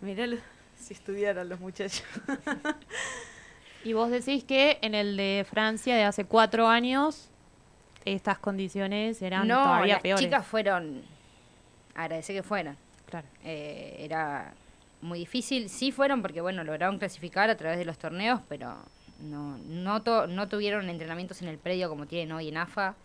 Mirá 0.02 0.28
lo- 0.28 0.38
si 0.78 0.94
estudiaran 0.94 1.50
los 1.50 1.60
muchachos. 1.60 2.04
Y 3.86 3.94
vos 3.94 4.10
decís 4.10 4.44
que 4.44 4.80
en 4.82 4.96
el 4.96 5.16
de 5.16 5.46
Francia 5.48 5.96
de 5.96 6.04
hace 6.04 6.26
cuatro 6.26 6.68
años 6.68 7.30
estas 8.04 8.40
condiciones 8.40 9.22
eran 9.22 9.48
no, 9.48 9.62
todavía 9.62 9.94
las 9.94 10.02
peores. 10.02 10.26
chicas 10.26 10.46
fueron, 10.48 11.04
agradecer 11.94 12.36
que 12.36 12.42
fueran. 12.42 12.78
Claro. 13.08 13.28
Eh, 13.44 13.98
era 14.00 14.56
muy 15.02 15.20
difícil, 15.20 15.70
sí 15.70 15.92
fueron 15.92 16.24
porque 16.24 16.42
bueno, 16.42 16.64
lograron 16.64 16.98
clasificar 16.98 17.52
a 17.52 17.58
través 17.58 17.78
de 17.78 17.86
los 17.86 18.00
torneos, 18.00 18.42
pero 18.50 18.76
no, 19.20 19.60
no, 19.60 20.02
to- 20.02 20.26
no 20.26 20.48
tuvieron 20.48 20.90
entrenamientos 20.90 21.44
en 21.44 21.48
el 21.50 21.60
predio 21.60 21.88
como 21.88 22.08
tienen 22.08 22.32
hoy 22.32 22.48
en 22.50 22.58
AFA. 22.58 22.96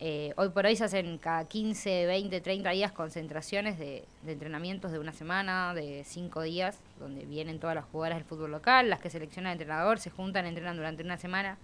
Eh, 0.00 0.32
hoy 0.36 0.50
por 0.50 0.64
hoy 0.64 0.76
se 0.76 0.84
hacen 0.84 1.18
cada 1.18 1.44
15, 1.44 2.06
20, 2.06 2.40
30 2.40 2.70
días 2.70 2.92
concentraciones 2.92 3.78
de, 3.78 4.04
de 4.22 4.32
entrenamientos 4.32 4.92
de 4.92 5.00
una 5.00 5.12
semana, 5.12 5.74
de 5.74 6.04
cinco 6.04 6.42
días, 6.42 6.78
donde 7.00 7.24
vienen 7.24 7.58
todas 7.58 7.74
las 7.74 7.84
jugadoras 7.86 8.18
del 8.18 8.24
fútbol 8.26 8.52
local, 8.52 8.90
las 8.90 9.00
que 9.00 9.10
selecciona 9.10 9.50
el 9.50 9.54
entrenador, 9.54 9.98
se 9.98 10.10
juntan, 10.10 10.46
entrenan 10.46 10.76
durante 10.76 11.02
una 11.02 11.16
semana 11.16 11.58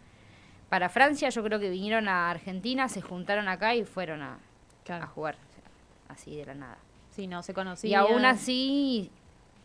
para 0.75 0.88
Francia 0.88 1.29
yo 1.29 1.45
creo 1.45 1.61
que 1.61 1.71
vinieron 1.71 2.09
a 2.09 2.31
Argentina, 2.31 2.88
se 2.88 3.00
juntaron 3.00 3.47
acá 3.47 3.76
y 3.76 3.85
fueron 3.85 4.23
a, 4.23 4.38
jugar, 5.14 5.37
o 5.37 5.53
sea, 5.53 5.62
así 6.09 6.35
de 6.35 6.47
la 6.47 6.55
nada. 6.55 6.79
Sí, 7.11 7.29
no 7.29 7.45
se 7.45 7.55
conocía. 7.55 7.91
Y 7.91 7.95
aún 7.95 8.25
así 8.25 9.11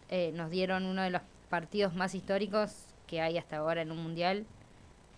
eh, 0.10 0.32
nos 0.36 0.52
dieron 0.52 0.86
uno 0.86 1.02
de 1.02 1.10
los 1.10 1.24
partidos 1.50 1.96
más 1.96 2.14
históricos 2.14 2.86
que 3.08 3.22
hay 3.22 3.40
hasta 3.40 3.58
ahora 3.58 3.82
en 3.82 3.92
un 3.92 3.98
mundial, 3.98 4.46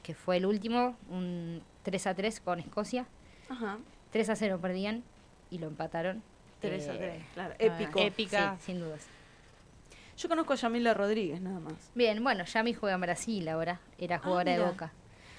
que 0.02 0.14
fue 0.14 0.38
el 0.38 0.46
último, 0.46 0.96
un 1.10 1.62
3 1.84 2.08
a 2.08 2.16
3 2.16 2.40
con 2.40 2.60
Escocia. 2.60 3.06
Ajá. 3.52 3.78
3 4.12 4.30
a 4.30 4.36
0 4.36 4.60
perdían 4.62 5.04
y 5.50 5.60
lo 5.60 5.68
empataron. 5.68 6.24
3 6.62 6.88
a 6.90 6.94
Eh, 6.94 6.98
3, 6.98 7.24
claro. 7.34 7.54
ah, 7.54 7.56
Épico. 7.60 8.00
épica. 8.00 8.56
Sí, 8.60 8.66
sin 8.68 8.80
dudas. 8.80 9.06
Yo 10.18 10.30
conozco 10.30 10.54
a 10.54 10.56
Yamila 10.56 10.94
Rodríguez, 10.94 11.42
nada 11.42 11.60
más. 11.60 11.74
Bien, 11.96 12.24
bueno, 12.24 12.44
Yami 12.46 12.74
juega 12.74 12.96
en 12.96 13.02
Brasil 13.02 13.48
ahora, 13.50 13.80
era 13.98 14.20
jugadora 14.20 14.52
de. 14.52 14.60
Boca. 14.64 14.92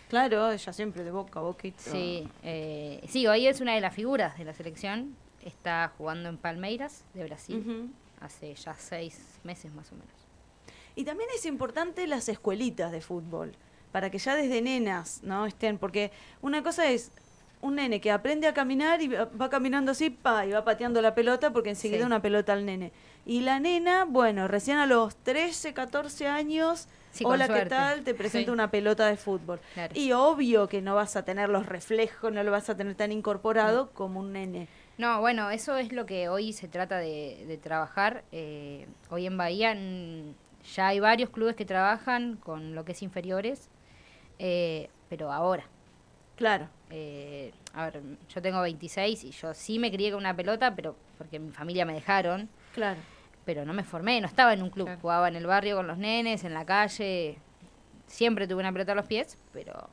Claro, 0.08 0.50
ella 0.52 0.72
siempre 0.72 1.04
de 1.04 1.10
boca 1.10 1.38
a 1.40 1.42
boquito. 1.42 1.78
Sí, 1.80 2.28
eh, 2.42 3.02
sí, 3.08 3.26
hoy 3.26 3.46
es 3.46 3.60
una 3.60 3.74
de 3.74 3.80
las 3.80 3.94
figuras 3.94 4.36
de 4.36 4.44
la 4.44 4.52
selección. 4.54 5.16
Está 5.42 5.92
jugando 5.96 6.28
en 6.28 6.36
Palmeiras, 6.36 7.04
de 7.14 7.24
Brasil, 7.24 7.90
hace 8.20 8.54
ya 8.54 8.74
seis 8.74 9.38
meses 9.42 9.72
más 9.72 9.90
o 9.90 9.94
menos. 9.94 10.12
Y 10.94 11.04
también 11.04 11.28
es 11.34 11.46
importante 11.46 12.06
las 12.06 12.28
escuelitas 12.28 12.92
de 12.92 13.00
fútbol, 13.00 13.54
para 13.90 14.10
que 14.10 14.18
ya 14.18 14.36
desde 14.36 14.60
nenas 14.62 15.22
no 15.22 15.46
estén, 15.46 15.78
porque 15.78 16.12
una 16.42 16.62
cosa 16.62 16.88
es 16.90 17.10
un 17.62 17.76
nene 17.76 18.00
que 18.00 18.10
aprende 18.10 18.46
a 18.46 18.52
caminar 18.54 19.00
y 19.00 19.08
va 19.08 19.48
caminando 19.48 19.92
así, 19.92 20.10
pa, 20.10 20.44
y 20.44 20.50
va 20.50 20.64
pateando 20.64 21.00
la 21.00 21.14
pelota 21.14 21.50
porque 21.52 21.70
enseguida 21.70 22.00
Sí. 22.00 22.04
una 22.06 22.20
pelota 22.20 22.52
al 22.52 22.66
nene. 22.66 22.92
Y 23.24 23.40
la 23.40 23.58
nena, 23.60 24.04
bueno, 24.04 24.48
recién 24.48 24.76
a 24.78 24.84
los 24.86 25.16
13, 25.16 25.72
14 25.72 26.26
años, 26.26 26.88
Sí, 27.12 27.24
hola, 27.26 27.46
¿qué 27.46 27.66
tal? 27.66 28.02
Te 28.04 28.14
presento 28.14 28.50
Sí. 28.50 28.52
una 28.52 28.70
pelota 28.70 29.06
de 29.06 29.16
fútbol. 29.16 29.60
Claro. 29.74 29.92
Y 29.96 30.12
obvio 30.12 30.66
que 30.68 30.80
no 30.82 30.94
vas 30.94 31.14
a 31.14 31.24
tener 31.24 31.48
los 31.50 31.66
reflejos, 31.66 32.32
no 32.32 32.42
lo 32.42 32.50
vas 32.50 32.68
a 32.70 32.76
tener 32.76 32.94
tan 32.94 33.12
incorporado 33.12 33.90
como 33.92 34.20
un 34.20 34.32
nene. 34.32 34.66
No, 34.98 35.20
bueno, 35.20 35.50
eso 35.50 35.76
es 35.76 35.92
lo 35.92 36.04
que 36.06 36.28
hoy 36.28 36.52
se 36.52 36.68
trata 36.68 36.98
de, 36.98 37.44
de 37.46 37.56
trabajar. 37.58 38.24
Eh, 38.32 38.86
hoy 39.10 39.26
en 39.26 39.36
Bahía 39.36 39.76
ya 40.74 40.88
hay 40.88 41.00
varios 41.00 41.30
clubes 41.30 41.54
que 41.54 41.64
trabajan 41.64 42.36
con 42.36 42.74
lo 42.74 42.84
que 42.84 42.92
es 42.92 43.02
inferiores, 43.02 43.68
eh, 44.38 44.88
pero 45.08 45.30
ahora. 45.32 45.64
Claro. 46.42 46.68
eh, 46.90 47.52
a 47.72 47.84
ver, 47.84 48.02
yo 48.28 48.42
tengo 48.42 48.60
26 48.60 49.22
y 49.22 49.30
yo 49.30 49.54
sí 49.54 49.78
me 49.78 49.92
crié 49.92 50.10
con 50.10 50.18
una 50.18 50.34
pelota, 50.34 50.74
pero 50.74 50.96
porque 51.16 51.38
mi 51.38 51.52
familia 51.52 51.84
me 51.84 51.94
dejaron, 51.94 52.48
Claro. 52.74 52.98
pero 53.44 53.64
no 53.64 53.72
me 53.72 53.84
formé, 53.84 54.20
no 54.20 54.26
estaba 54.26 54.52
en 54.52 54.60
un 54.62 54.70
club, 54.70 54.86
Claro. 54.86 55.00
jugaba 55.00 55.28
en 55.28 55.36
el 55.36 55.46
barrio 55.46 55.76
con 55.76 55.86
los 55.86 55.98
nenes, 55.98 56.42
en 56.42 56.52
la 56.52 56.64
calle, 56.66 57.38
siempre 58.08 58.48
tuve 58.48 58.58
una 58.60 58.72
pelota 58.72 58.90
a 58.90 58.94
los 58.96 59.06
pies, 59.06 59.38
pero 59.52 59.88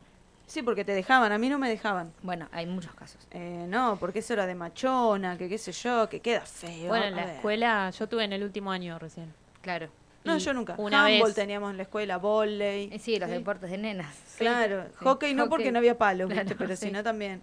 Sí, 0.48 0.64
porque 0.64 0.84
te 0.84 0.94
dejaban, 0.94 1.32
a 1.32 1.38
mí 1.38 1.48
no 1.50 1.60
me 1.60 1.70
dejaban. 1.70 2.12
bueno, 2.24 2.50
hay 2.52 2.66
muchos 2.66 2.96
casos. 2.96 3.28
Eh, 3.30 3.66
no, 3.70 3.98
porque 4.00 4.18
eso 4.20 4.34
era 4.34 4.48
de 4.48 4.56
machona, 4.56 5.38
que 5.38 5.48
qué 5.48 5.60
sé 5.60 5.72
yo, 5.72 6.10
que 6.10 6.20
queda 6.20 6.42
feo. 6.42 6.88
Bueno, 6.88 7.06
a 7.06 7.08
en 7.10 7.16
la 7.16 7.26
ver. 7.28 7.36
escuela 7.36 7.92
yo 7.92 8.10
tuve 8.10 8.24
en 8.24 8.34
el 8.34 8.44
último 8.44 8.72
año 8.72 8.98
recién. 8.98 9.32
Claro. 9.62 9.90
No, 10.24 10.38
yo 10.38 10.54
nunca. 10.54 10.76
Una 10.78 11.06
Handball 11.06 11.30
vez. 11.30 11.36
teníamos 11.36 11.72
en 11.72 11.78
la 11.78 11.84
escuela, 11.84 12.18
volei. 12.18 12.90
Eh, 12.94 13.00
sí, 13.00 13.18
los 13.20 13.30
Sí. 13.30 13.36
deportes 13.38 13.72
de 13.72 13.78
nenas. 13.78 14.14
Claro, 14.38 14.86
Sí, 14.90 14.96
hockey 15.06 15.34
no 15.34 15.50
porque 15.50 15.72
no 15.72 15.80
había 15.80 15.98
palos, 15.98 16.30
¿viste? 16.30 16.56
Pero 16.56 16.76
sí. 16.76 16.88
si 16.88 16.92
no 16.92 17.04
también 17.04 17.42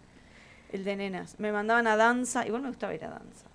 el 0.73 0.85
de 0.85 0.97
nenas. 0.97 1.39
Me 1.41 1.53
mandaban 1.53 1.87
a 1.87 1.97
danza, 1.97 2.47
igual 2.47 2.63
me 2.63 2.69
gustaba 2.69 2.95
ir 2.95 3.05
a 3.05 3.11
danza. 3.11 3.47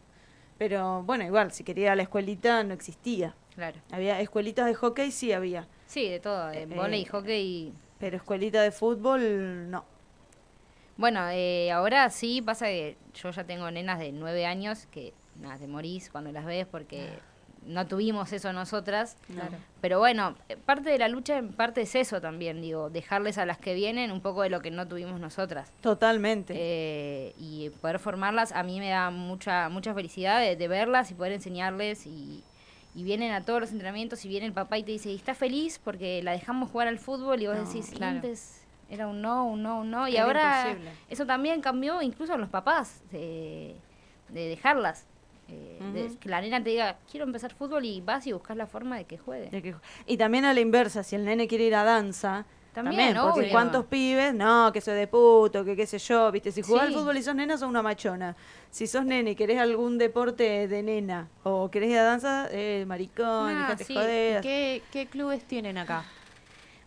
Pero 0.57 1.03
bueno, 1.03 1.23
igual, 1.23 1.51
si 1.51 1.63
quería 1.63 1.85
ir 1.85 1.89
a 1.91 1.95
la 1.95 2.03
escuelita 2.03 2.63
no 2.63 2.73
existía. 2.73 3.35
Claro. 3.55 3.79
Había 3.91 4.19
escuelitas 4.21 4.65
de 4.65 4.73
hockey, 4.75 5.11
sí 5.11 5.33
había. 5.33 5.67
Sí, 5.87 6.07
de 6.09 6.19
todo, 6.19 6.47
de 6.47 6.63
Eh, 6.63 6.65
volei, 6.65 7.05
hockey. 7.05 7.73
Pero 7.99 8.17
escuelita 8.17 8.61
de 8.61 8.71
fútbol, 8.71 9.69
no. 9.69 9.85
Bueno, 10.97 11.27
eh, 11.31 11.71
ahora 11.71 12.09
sí 12.09 12.41
pasa 12.41 12.65
que 12.67 12.97
yo 13.13 13.31
ya 13.31 13.43
tengo 13.43 13.69
nenas 13.71 13.99
de 13.99 14.11
nueve 14.11 14.45
años 14.45 14.87
que 14.91 15.13
nada, 15.39 15.57
te 15.57 15.67
morís 15.67 16.09
cuando 16.09 16.31
las 16.31 16.45
ves 16.45 16.65
porque 16.67 17.09
no 17.65 17.85
tuvimos 17.87 18.33
eso 18.33 18.51
nosotras. 18.53 19.17
Claro. 19.27 19.55
Pero 19.81 19.99
bueno, 19.99 20.35
eh, 20.49 20.57
parte 20.57 20.89
de 20.89 20.97
la 20.97 21.07
lucha 21.07 21.37
en 21.37 21.53
parte 21.53 21.81
es 21.81 21.93
eso 21.95 22.19
también, 22.19 22.61
digo, 22.61 22.89
dejarles 22.89 23.37
a 23.37 23.45
las 23.45 23.57
que 23.57 23.73
vienen 23.75 24.11
un 24.11 24.21
poco 24.21 24.41
de 24.41 24.49
lo 24.49 24.61
que 24.61 24.71
no 24.71 24.87
tuvimos 24.87 25.19
nosotras. 25.19 25.71
Totalmente. 25.81 26.53
Eh, 26.57 27.33
y 27.39 27.69
poder 27.81 27.99
formarlas 27.99 28.51
a 28.51 28.63
mí 28.63 28.79
me 28.79 28.89
da 28.89 29.09
mucha 29.11 29.69
mucha 29.69 29.93
felicidad 29.93 30.39
de, 30.39 30.55
de 30.55 30.67
verlas 30.67 31.11
y 31.11 31.13
poder 31.13 31.33
enseñarles 31.33 32.05
y, 32.07 32.43
y 32.95 33.03
vienen 33.03 33.31
a 33.31 33.45
todos 33.45 33.61
los 33.61 33.71
entrenamientos 33.71 34.25
y 34.25 34.27
viene 34.27 34.45
el 34.47 34.53
papá 34.53 34.77
y 34.77 34.83
te 34.83 34.91
dice, 34.91 35.09
¿y 35.11 35.15
estás 35.15 35.37
feliz 35.37 35.79
porque 35.83 36.21
la 36.23 36.31
dejamos 36.31 36.69
jugar 36.71 36.87
al 36.87 36.99
fútbol? 36.99 37.41
Y 37.41 37.47
vos 37.47 37.57
No, 37.57 37.63
decís, 37.65 37.91
"Y 37.91 37.95
claro. 37.95 38.15
antes 38.17 38.57
era 38.89 39.07
un 39.07 39.21
no, 39.21 39.45
un 39.45 39.63
no, 39.63 39.79
un 39.81 39.91
no. 39.91 40.07
Y 40.07 40.15
Era 40.15 40.23
ahora 40.25 40.61
imposible. 40.67 40.91
eso 41.09 41.25
también 41.25 41.61
cambió 41.61 42.01
incluso 42.01 42.33
en 42.33 42.41
los 42.41 42.49
papás, 42.49 43.01
de, 43.11 43.75
de 44.29 44.47
dejarlas. 44.49 45.05
Eh, 45.51 45.77
de 45.93 46.17
que 46.17 46.29
la 46.29 46.39
nena 46.41 46.63
te 46.63 46.69
diga, 46.71 46.97
quiero 47.09 47.25
empezar 47.25 47.53
fútbol 47.53 47.83
y 47.85 48.01
vas 48.01 48.25
y 48.27 48.31
buscas 48.31 48.55
la 48.57 48.65
forma 48.67 48.97
de 48.97 49.05
que 49.05 49.17
juegue. 49.17 49.49
De 49.49 49.61
que- 49.61 49.75
Y 50.05 50.17
también 50.17 50.45
a 50.45 50.53
la 50.53 50.59
inversa, 50.61 51.03
si 51.03 51.15
el 51.15 51.25
nene 51.25 51.47
quiere 51.47 51.65
ir 51.65 51.75
a 51.75 51.83
danza, 51.83 52.45
También, 52.73 52.99
también, 53.15 53.21
porque 53.21 53.39
obvio. 53.41 53.51
cuántos 53.51 53.85
pibes, 53.87 54.33
no, 54.33 54.71
que 54.71 54.79
soy 54.79 54.95
de 54.95 55.07
puto, 55.07 55.65
que 55.65 55.75
qué 55.75 55.85
sé 55.85 55.99
yo, 55.99 56.31
viste, 56.31 56.51
si 56.53 56.61
jugás 56.61 56.83
al 56.87 56.93
fútbol 56.93 57.17
y 57.17 57.23
sos 57.23 57.35
nena, 57.35 57.57
sos 57.57 57.67
una 57.67 57.81
machona. 57.81 58.35
Si 58.69 58.87
sos 58.87 59.03
nene 59.05 59.31
y 59.31 59.35
querés 59.35 59.59
algún 59.59 59.97
deporte 59.97 60.67
de 60.69 60.81
nena, 60.83 61.27
o 61.43 61.69
querés 61.69 61.89
ir 61.89 61.97
a 61.97 62.03
danza, 62.03 62.47
eh, 62.51 62.85
maricón, 62.87 63.49
Ah, 63.57 63.65
dejate 63.67 63.83
sí. 63.83 63.93
¿Qué, 64.41 64.81
¿Qué 64.91 65.07
clubes 65.07 65.43
tienen 65.43 65.77
acá? 65.77 66.05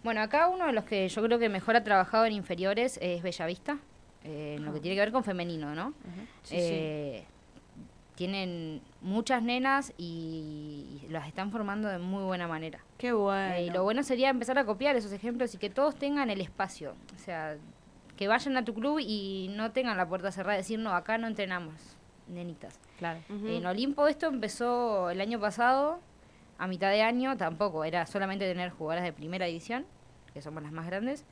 Bueno, 0.03 0.21
acá 0.23 0.49
uno 0.49 0.67
de 0.67 0.73
los 0.73 0.85
que 0.85 1.09
yo 1.09 1.23
creo 1.23 1.39
que 1.39 1.49
mejor 1.49 1.77
ha 1.77 1.85
trabajado 1.85 2.25
en 2.27 2.33
inferiores 2.33 2.99
es 3.03 3.23
Bellavista, 3.23 3.79
eh, 4.23 4.55
en 4.59 4.65
lo 4.65 4.73
que 4.73 4.81
tiene 4.81 4.95
que 4.97 5.01
ver 5.01 5.13
con 5.13 5.25
femenino, 5.25 5.75
¿no? 5.75 5.93
Sí, 6.43 6.57
Eh, 6.59 7.27
Tienen 8.15 8.81
muchas 9.01 9.43
nenas 9.43 9.93
y, 9.99 11.01
y 11.03 11.09
las 11.09 11.27
están 11.27 11.51
formando 11.51 11.89
de 11.89 11.99
muy 11.99 12.23
buena 12.23 12.47
manera. 12.47 12.79
Qué 12.97 13.13
bueno. 13.13 13.55
Eh, 13.55 13.65
y 13.65 13.71
lo 13.71 13.83
bueno 13.83 14.03
sería 14.05 14.31
empezar 14.31 14.57
a 14.59 14.65
copiar 14.65 14.95
esos 14.95 15.11
ejemplos 15.13 15.55
y 15.55 15.59
que 15.59 15.69
todos 15.69 15.97
tengan 15.97 16.31
el 16.31 16.41
espacio. 16.41 16.95
O 17.17 17.19
sea, 17.19 17.57
que 18.17 18.29
vayan 18.29 18.57
a 18.57 18.65
tu 18.65 18.75
club 18.75 19.01
y 19.01 19.51
no 19.57 19.73
tengan 19.73 19.97
la 19.97 20.09
puerta 20.09 20.31
cerrada, 20.31 20.57
decir, 20.57 20.79
no, 20.79 20.95
acá 20.95 21.19
no 21.19 21.27
entrenamos, 21.27 21.75
nenitas. 22.29 22.79
Claro. 22.99 23.21
Ujú. 23.29 23.49
En 23.49 23.67
Olimpo 23.67 24.07
esto 24.07 24.27
empezó 24.29 25.11
el 25.11 25.21
año 25.21 25.41
pasado, 25.41 25.99
a 26.59 26.67
mitad 26.67 26.91
de 26.91 27.03
año 27.03 27.37
tampoco, 27.37 27.85
era 27.85 28.07
solamente 28.07 28.47
tener 28.47 28.71
jugadoras 28.71 29.05
de 29.05 29.13
primera 29.13 29.47
división, 29.47 29.85
que 30.33 30.41
somos 30.41 30.63
las 30.63 30.73
más 30.73 30.87
grandes, 30.87 31.25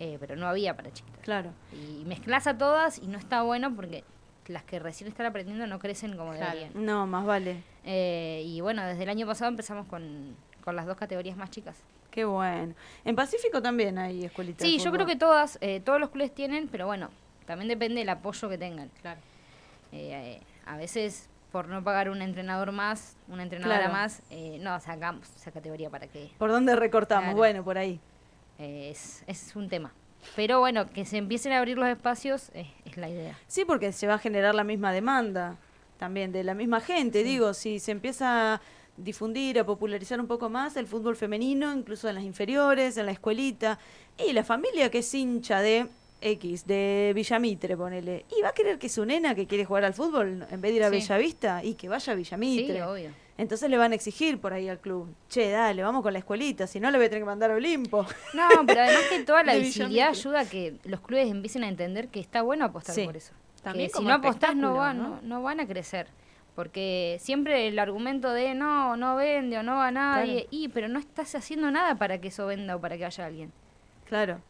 eh, 0.00 0.16
pero 0.18 0.34
no 0.34 0.48
había 0.48 0.74
para 0.76 0.92
chiquitas. 0.92 1.22
Claro. 1.22 1.50
Y 1.72 2.04
mezclas 2.04 2.48
a 2.48 2.58
todas 2.58 2.98
y 2.98 3.06
no 3.06 3.18
está 3.18 3.42
bueno 3.42 3.74
porque 3.74 4.02
las 4.48 4.62
que 4.64 4.78
recién 4.78 5.08
están 5.08 5.26
aprendiendo 5.26 5.66
no 5.66 5.78
crecen 5.78 6.16
como 6.16 6.32
Claro. 6.32 6.56
deberían. 6.58 6.84
No, 6.86 7.06
más 7.06 7.24
vale. 7.24 7.62
Eh, 7.84 8.42
y 8.44 8.60
bueno, 8.60 8.84
desde 8.84 9.02
el 9.02 9.08
año 9.08 9.26
pasado 9.26 9.50
empezamos 9.50 9.86
con, 9.86 10.36
con 10.62 10.76
las 10.76 10.86
dos 10.86 10.96
categorías 10.96 11.36
más 11.36 11.50
chicas. 11.50 11.76
Qué 12.10 12.24
bueno. 12.24 12.74
En 13.04 13.16
Pacífico 13.16 13.60
también 13.60 13.98
hay 13.98 14.24
escuelitas. 14.24 14.58
de 14.60 14.66
Sí, 14.66 14.78
yo 14.78 14.92
creo 14.92 15.06
que 15.06 15.16
todas, 15.16 15.58
eh, 15.60 15.80
todos 15.80 15.98
los 16.00 16.10
clubes 16.10 16.32
tienen, 16.34 16.68
pero 16.68 16.86
bueno, 16.86 17.10
también 17.46 17.68
depende 17.68 18.00
del 18.00 18.08
apoyo 18.08 18.48
que 18.48 18.58
tengan. 18.58 18.90
Claro. 19.02 19.20
Eh, 19.92 20.38
eh, 20.38 20.40
a 20.66 20.76
veces 20.76 21.28
por 21.50 21.68
no 21.68 21.82
pagar 21.84 22.10
un 22.10 22.20
entrenador 22.20 22.72
más, 22.72 23.16
una 23.28 23.42
entrenadora 23.44 23.78
Claro. 23.78 23.92
más, 23.92 24.22
eh, 24.30 24.58
no 24.60 24.78
sacamos 24.80 25.28
esa 25.36 25.52
categoría 25.52 25.88
para 25.88 26.06
que 26.08 26.30
¿Por 26.38 26.50
dónde 26.50 26.74
recortamos? 26.74 27.24
Claro. 27.26 27.36
Bueno, 27.38 27.62
por 27.64 27.78
ahí. 27.78 28.00
eh, 28.58 28.90
es, 28.90 29.22
es 29.26 29.54
un 29.56 29.68
tema. 29.68 29.92
Pero 30.36 30.60
bueno, 30.60 30.88
que 30.90 31.04
se 31.04 31.16
empiecen 31.18 31.52
a 31.52 31.58
abrir 31.58 31.78
los 31.78 31.88
espacios 31.88 32.50
es 32.54 32.96
la 32.96 33.08
idea. 33.08 33.38
Sí, 33.46 33.64
porque 33.64 33.92
se 33.92 34.06
va 34.06 34.14
a 34.14 34.18
generar 34.18 34.54
la 34.54 34.64
misma 34.64 34.92
demanda 34.92 35.56
también 35.98 36.32
de 36.32 36.44
la 36.44 36.54
misma 36.54 36.80
gente. 36.80 37.22
Digo, 37.22 37.54
si 37.54 37.78
se 37.78 37.92
empieza 37.92 38.54
a 38.54 38.60
difundir, 38.96 39.58
a 39.58 39.64
popularizar 39.66 40.20
un 40.20 40.26
poco 40.26 40.48
más 40.50 40.76
el 40.76 40.86
fútbol 40.86 41.16
femenino, 41.16 41.72
incluso 41.72 42.08
en 42.08 42.14
las 42.16 42.24
inferiores, 42.24 42.96
en 42.96 43.06
la 43.06 43.12
escuelita, 43.12 43.78
y 44.18 44.32
la 44.32 44.44
familia 44.44 44.90
que 44.90 44.98
es 44.98 45.14
hincha 45.14 45.60
de 45.60 45.86
X, 46.20 46.66
de 46.66 47.12
Villamitre, 47.14 47.76
ponele, 47.76 48.24
y 48.38 48.40
va 48.42 48.48
a 48.50 48.52
querer 48.52 48.78
que 48.78 48.88
su 48.88 49.04
nena 49.04 49.34
que 49.34 49.46
quiere 49.46 49.64
jugar 49.64 49.84
al 49.84 49.94
fútbol, 49.94 50.46
en 50.50 50.60
vez 50.60 50.70
de 50.72 50.76
ir 50.76 50.84
a 50.84 50.90
Sí. 50.90 50.96
Bellavista, 50.96 51.62
y 51.64 51.74
que 51.74 51.88
vaya 51.88 52.12
a 52.12 52.16
Sí, 52.16 52.22
Villamitre. 52.22 52.82
obvio. 52.82 53.10
Entonces 53.36 53.68
le 53.68 53.76
van 53.76 53.90
a 53.92 53.94
exigir 53.96 54.38
por 54.40 54.52
ahí 54.52 54.68
al 54.68 54.78
club, 54.78 55.12
che, 55.28 55.50
dale, 55.50 55.82
vamos 55.82 56.02
con 56.02 56.12
la 56.12 56.20
escuelita, 56.20 56.68
si 56.68 56.78
no 56.78 56.90
le 56.92 56.98
voy 56.98 57.06
a 57.06 57.08
tener 57.10 57.22
que 57.22 57.26
mandar 57.26 57.50
a 57.50 57.54
Olimpo. 57.54 58.06
No, 58.32 58.48
pero 58.66 58.80
además 58.82 59.02
que 59.10 59.24
toda 59.24 59.42
la 59.44 59.56
visibilidad 59.56 60.10
ayuda 60.10 60.40
a 60.40 60.44
que 60.48 60.76
los 60.84 61.00
clubes 61.00 61.28
empiecen 61.28 61.64
a 61.64 61.68
entender 61.68 62.08
que 62.08 62.20
está 62.20 62.42
bueno 62.42 62.64
apostar 62.66 62.94
Sí. 62.94 63.04
por 63.04 63.16
eso. 63.16 63.32
También 63.62 63.90
que 63.90 63.98
si 63.98 64.04
no 64.04 64.14
apostás 64.14 64.54
no 64.54 64.74
van, 64.74 64.98
¿no? 64.98 65.08
¿no? 65.08 65.18
no 65.22 65.42
van 65.42 65.58
a 65.58 65.66
crecer. 65.66 66.06
Porque 66.54 67.16
siempre 67.20 67.66
el 67.66 67.78
argumento 67.80 68.30
de 68.32 68.54
no, 68.54 68.96
no 68.96 69.16
vende 69.16 69.58
o 69.58 69.64
no 69.64 69.74
va 69.76 69.90
nadie, 69.90 70.42
Claro. 70.42 70.48
y 70.52 70.68
pero 70.68 70.86
no 70.88 71.00
estás 71.00 71.34
haciendo 71.34 71.68
nada 71.72 71.96
para 71.96 72.20
que 72.20 72.28
eso 72.28 72.46
venda 72.46 72.76
o 72.76 72.80
para 72.80 72.96
que 72.96 73.02
vaya 73.02 73.26
alguien. 73.26 73.52
Claro. 74.08 74.40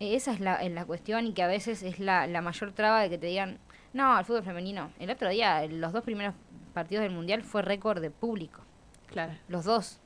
Eh, 0.00 0.14
Esa 0.16 0.32
es 0.32 0.40
la, 0.40 0.56
es 0.56 0.70
la 0.72 0.84
cuestión 0.84 1.26
y 1.26 1.32
que 1.32 1.42
a 1.42 1.46
veces 1.46 1.82
es 1.82 1.98
la, 2.00 2.26
la 2.26 2.42
mayor 2.42 2.72
traba 2.72 3.00
de 3.00 3.08
que 3.08 3.16
te 3.16 3.28
digan, 3.28 3.58
no, 3.94 4.18
el 4.18 4.24
fútbol 4.26 4.42
femenino. 4.42 4.90
El 4.98 5.08
otro 5.10 5.30
día, 5.30 5.64
los 5.66 5.92
dos 5.94 6.04
primeros 6.04 6.34
partidos 6.70 7.02
del 7.02 7.12
Mundial 7.12 7.42
fue 7.42 7.62
récord 7.62 8.00
de 8.00 8.10
público, 8.10 8.60
Claro. 9.08 9.32
los 9.48 9.64
dos. 9.64 10.00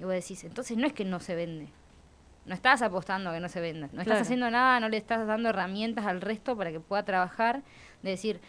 Y 0.00 0.04
vos 0.04 0.12
decís, 0.12 0.44
entonces 0.44 0.76
no 0.76 0.86
es 0.86 0.92
que 0.92 1.04
no 1.04 1.20
se 1.20 1.34
vende. 1.34 1.68
no 2.46 2.54
estás 2.54 2.80
apostando 2.80 3.28
a 3.28 3.34
que 3.34 3.40
no 3.40 3.48
se 3.50 3.60
venda. 3.60 3.88
No 3.88 3.90
Claro. 3.90 4.02
estás 4.04 4.22
haciendo 4.22 4.50
nada, 4.50 4.80
no 4.80 4.88
le 4.88 4.96
estás 4.96 5.26
dando 5.26 5.50
herramientas 5.50 6.06
al 6.06 6.22
resto 6.22 6.56
para 6.56 6.70
que 6.72 6.80
pueda 6.80 7.02
trabajar. 7.04 7.60
De 8.02 8.08
decir, 8.10 8.40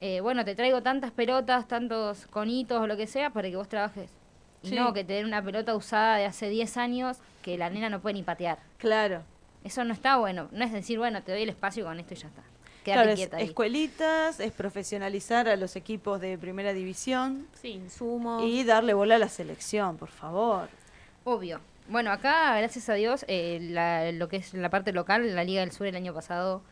eh, 0.00 0.20
bueno, 0.20 0.44
te 0.44 0.54
traigo 0.54 0.82
tantas 0.84 1.10
pelotas, 1.10 1.66
tantos 1.66 2.28
conitos 2.28 2.80
o 2.80 2.86
lo 2.86 2.96
que 2.96 3.08
sea 3.08 3.30
para 3.30 3.50
que 3.50 3.56
vos 3.56 3.68
trabajes. 3.68 4.08
Y 4.62 4.68
Sí. 4.68 4.76
no 4.76 4.92
que 4.92 5.02
te 5.02 5.14
den 5.14 5.26
una 5.26 5.42
pelota 5.42 5.74
usada 5.74 6.16
de 6.18 6.26
hace 6.26 6.48
10 6.48 6.76
años 6.76 7.18
que 7.42 7.58
la 7.58 7.70
nena 7.70 7.88
no 7.90 7.98
puede 8.00 8.14
ni 8.14 8.22
patear. 8.22 8.58
Claro. 8.78 9.24
Eso 9.64 9.82
no 9.84 9.94
está 9.94 10.16
bueno. 10.18 10.48
No 10.52 10.64
es 10.64 10.70
decir, 10.70 10.98
bueno, 10.98 11.20
te 11.24 11.32
doy 11.32 11.42
el 11.42 11.48
espacio 11.48 11.84
con 11.84 11.98
esto 11.98 12.14
y 12.14 12.18
ya 12.18 12.28
está. 12.28 12.42
Claro, 12.84 13.10
es 13.10 13.16
quieta 13.16 13.36
ahí. 13.36 13.44
escuelitas, 13.44 14.40
es 14.40 14.52
profesionalizar 14.52 15.48
a 15.48 15.56
los 15.56 15.76
equipos 15.76 16.20
de 16.20 16.38
primera 16.38 16.72
división 16.72 17.46
Sí, 17.60 17.68
insumos. 17.72 18.42
y 18.44 18.64
darle 18.64 18.94
bola 18.94 19.16
a 19.16 19.18
la 19.18 19.28
selección, 19.28 19.96
por 19.98 20.08
favor. 20.08 20.68
Obvio. 21.24 21.60
Bueno, 21.88 22.10
acá, 22.12 22.56
gracias 22.58 22.88
a 22.88 22.94
Dios, 22.94 23.24
eh, 23.28 23.58
la- 23.60 24.12
lo 24.12 24.28
que 24.28 24.36
es 24.36 24.54
la 24.54 24.70
parte 24.70 24.92
local, 24.92 25.34
la 25.34 25.44
Liga 25.44 25.60
del 25.60 25.72
Sur 25.72 25.86
el 25.86 25.96
año 25.96 26.14
pasado 26.14 26.62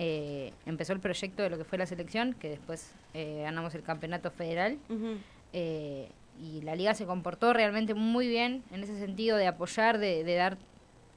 eh, 0.00 0.52
empezó 0.66 0.92
el 0.92 1.00
proyecto 1.00 1.42
de 1.42 1.50
lo 1.50 1.58
que 1.58 1.64
fue 1.64 1.76
la 1.78 1.86
selección, 1.86 2.34
que 2.34 2.50
después 2.50 2.92
eh, 3.14 3.40
ganamos 3.42 3.74
el 3.74 3.82
campeonato 3.82 4.30
federal. 4.30 4.78
Eh, 5.52 6.08
y 6.40 6.60
la 6.62 6.76
liga 6.76 6.94
se 6.94 7.04
comportó 7.04 7.52
realmente 7.52 7.94
muy 7.94 8.28
bien 8.28 8.62
en 8.70 8.84
ese 8.84 8.96
sentido 8.98 9.36
de 9.36 9.48
apoyar, 9.48 9.98
de, 9.98 10.22
de 10.22 10.34
dar 10.36 10.56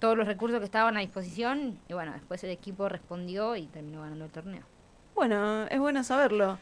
todos 0.01 0.17
los 0.17 0.27
recursos 0.27 0.59
que 0.59 0.65
estaban 0.65 0.97
a 0.97 0.99
disposición. 0.99 1.79
Y 1.87 1.93
bueno, 1.93 2.11
después 2.11 2.43
el 2.43 2.49
equipo 2.49 2.89
respondió 2.89 3.55
y 3.55 3.67
terminó 3.67 4.01
ganando 4.01 4.25
el 4.25 4.31
torneo. 4.31 4.63
Bueno, 5.15 5.67
es 5.67 5.79
bueno 5.79 6.03
saberlo 6.03 6.57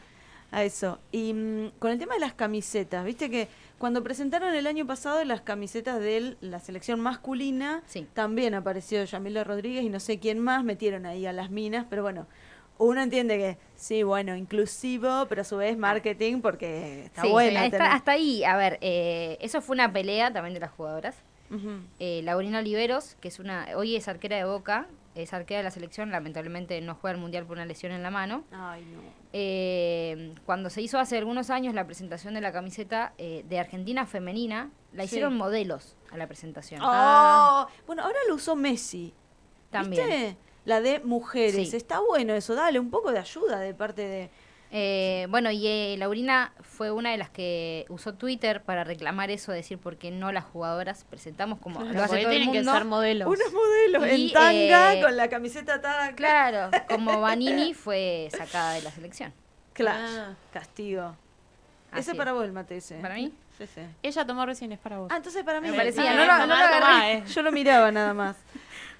a 0.52 0.62
eso. 0.62 0.98
Y 1.10 1.32
mm, 1.32 1.70
con 1.78 1.90
el 1.90 1.98
tema 1.98 2.14
de 2.14 2.20
las 2.20 2.34
camisetas, 2.34 3.04
viste 3.04 3.30
que 3.30 3.48
cuando 3.78 4.02
presentaron 4.02 4.54
el 4.54 4.66
año 4.66 4.86
pasado 4.86 5.24
las 5.24 5.40
camisetas 5.40 5.98
de 6.00 6.36
la 6.42 6.60
selección 6.60 7.00
masculina, 7.00 7.82
Sí. 7.86 8.06
también 8.12 8.54
apareció 8.54 9.02
Yamila 9.02 9.42
Rodríguez 9.42 9.84
y 9.84 9.88
no 9.88 10.00
sé 10.00 10.18
quién 10.18 10.38
más 10.38 10.62
metieron 10.62 11.06
ahí 11.06 11.24
a 11.24 11.32
las 11.32 11.50
minas, 11.50 11.86
pero 11.88 12.02
bueno, 12.02 12.26
uno 12.76 13.00
entiende 13.00 13.38
que 13.38 13.58
sí, 13.76 14.02
bueno, 14.02 14.36
inclusivo, 14.36 15.26
pero 15.28 15.40
a 15.42 15.44
su 15.44 15.56
vez 15.56 15.78
marketing 15.78 16.40
porque 16.42 17.04
está 17.04 17.22
Sí, 17.22 17.28
buena. 17.30 17.64
está- 17.64 17.92
hasta 17.94 18.12
ahí, 18.12 18.44
a 18.44 18.56
ver, 18.56 18.76
eh, 18.82 19.38
eso 19.40 19.62
fue 19.62 19.74
una 19.74 19.90
pelea 19.92 20.30
también 20.32 20.52
de 20.54 20.60
las 20.60 20.70
jugadoras. 20.72 21.16
Eh, 21.98 22.20
Laurina 22.22 22.60
Oliveros, 22.60 23.16
que 23.20 23.28
es 23.28 23.38
una, 23.38 23.66
hoy 23.76 23.96
es 23.96 24.06
arquera 24.08 24.36
de 24.36 24.44
Boca, 24.44 24.86
es 25.14 25.32
arquera 25.32 25.58
de 25.58 25.64
la 25.64 25.70
selección, 25.70 26.10
lamentablemente 26.10 26.80
no 26.80 26.94
juega 26.94 27.14
el 27.16 27.20
mundial 27.20 27.44
por 27.44 27.56
una 27.56 27.66
lesión 27.66 27.90
en 27.92 28.02
la 28.02 28.10
mano. 28.10 28.44
Ay, 28.52 28.84
no. 28.84 29.00
Eh, 29.32 30.32
cuando 30.46 30.70
se 30.70 30.82
hizo 30.82 30.98
hace 30.98 31.18
algunos 31.18 31.50
años 31.50 31.74
la 31.74 31.84
presentación 31.86 32.34
de 32.34 32.40
la 32.40 32.52
camiseta 32.52 33.12
eh, 33.18 33.44
de 33.48 33.58
Argentina 33.58 34.06
femenina, 34.06 34.70
la 34.92 35.02
Sí. 35.02 35.06
hicieron 35.06 35.36
modelos 35.36 35.96
a 36.10 36.16
la 36.16 36.26
presentación. 36.26 36.80
Oh, 36.84 37.66
bueno, 37.86 38.02
ahora 38.02 38.18
lo 38.28 38.34
usó 38.36 38.54
Messi. 38.56 39.12
También. 39.70 40.06
¿Viste? 40.08 40.36
La 40.64 40.80
de 40.80 41.00
mujeres. 41.00 41.70
Sí. 41.70 41.76
Está 41.76 42.00
bueno 42.00 42.34
eso, 42.34 42.54
dale 42.54 42.78
un 42.78 42.90
poco 42.90 43.12
de 43.12 43.18
ayuda 43.18 43.58
de 43.60 43.74
parte 43.74 44.02
de... 44.02 44.30
Eh, 44.72 45.26
bueno, 45.30 45.50
y 45.50 45.66
eh, 45.66 45.96
Laurina 45.98 46.52
fue 46.62 46.92
una 46.92 47.10
de 47.10 47.16
las 47.18 47.28
que 47.28 47.86
usó 47.88 48.14
Twitter 48.14 48.62
para 48.62 48.84
reclamar 48.84 49.30
eso, 49.30 49.50
decir 49.50 49.78
por 49.78 49.96
qué 49.96 50.12
no 50.12 50.30
las 50.30 50.44
jugadoras 50.44 51.04
presentamos 51.10 51.58
como 51.58 51.80
lo 51.80 52.02
hace 52.02 52.18
todo 52.18 52.18
el 52.18 52.28
tienen 52.30 52.52
que 52.52 52.58
mundo. 52.58 52.72
ser 52.72 52.84
modelos. 52.84 53.26
Unos 53.28 53.52
modelos 53.52 54.06
Y, 54.16 54.26
en 54.28 54.32
tanga 54.32 54.94
eh, 54.94 55.02
con 55.02 55.16
la 55.16 55.28
camiseta 55.28 55.74
atada. 55.74 56.14
Claro, 56.14 56.70
como 56.88 57.20
Vanini 57.20 57.74
fue 57.74 58.28
sacada 58.30 58.74
de 58.74 58.82
la 58.82 58.90
selección. 58.92 59.32
Claro. 59.72 59.98
Ah. 60.08 60.34
Castigo. 60.52 61.16
Así 61.90 62.00
ese 62.02 62.10
es. 62.12 62.16
para 62.16 62.32
vos 62.32 62.44
el 62.44 62.52
mate 62.52 62.76
ese. 62.76 62.94
¿Para 63.00 63.16
mí? 63.16 63.32
Sí, 63.58 63.66
sí. 63.66 63.80
Ella 64.04 64.24
tomó 64.24 64.46
recién, 64.46 64.70
es 64.70 64.78
para 64.78 64.98
vos. 64.98 65.08
Ah, 65.12 65.16
entonces 65.16 65.42
para 65.42 65.60
mí 65.60 65.68
Me 65.70 65.76
parecía, 65.76 66.14
no 66.14 66.24
no, 66.24 66.38
no 66.38 66.40
lo 66.42 66.46
lo 66.46 66.54
agarré. 66.54 66.80
tomá, 66.80 67.12
eh. 67.12 67.24
Yo 67.26 67.42
lo 67.42 67.50
miraba 67.50 67.90
nada 67.90 68.14
más. 68.14 68.36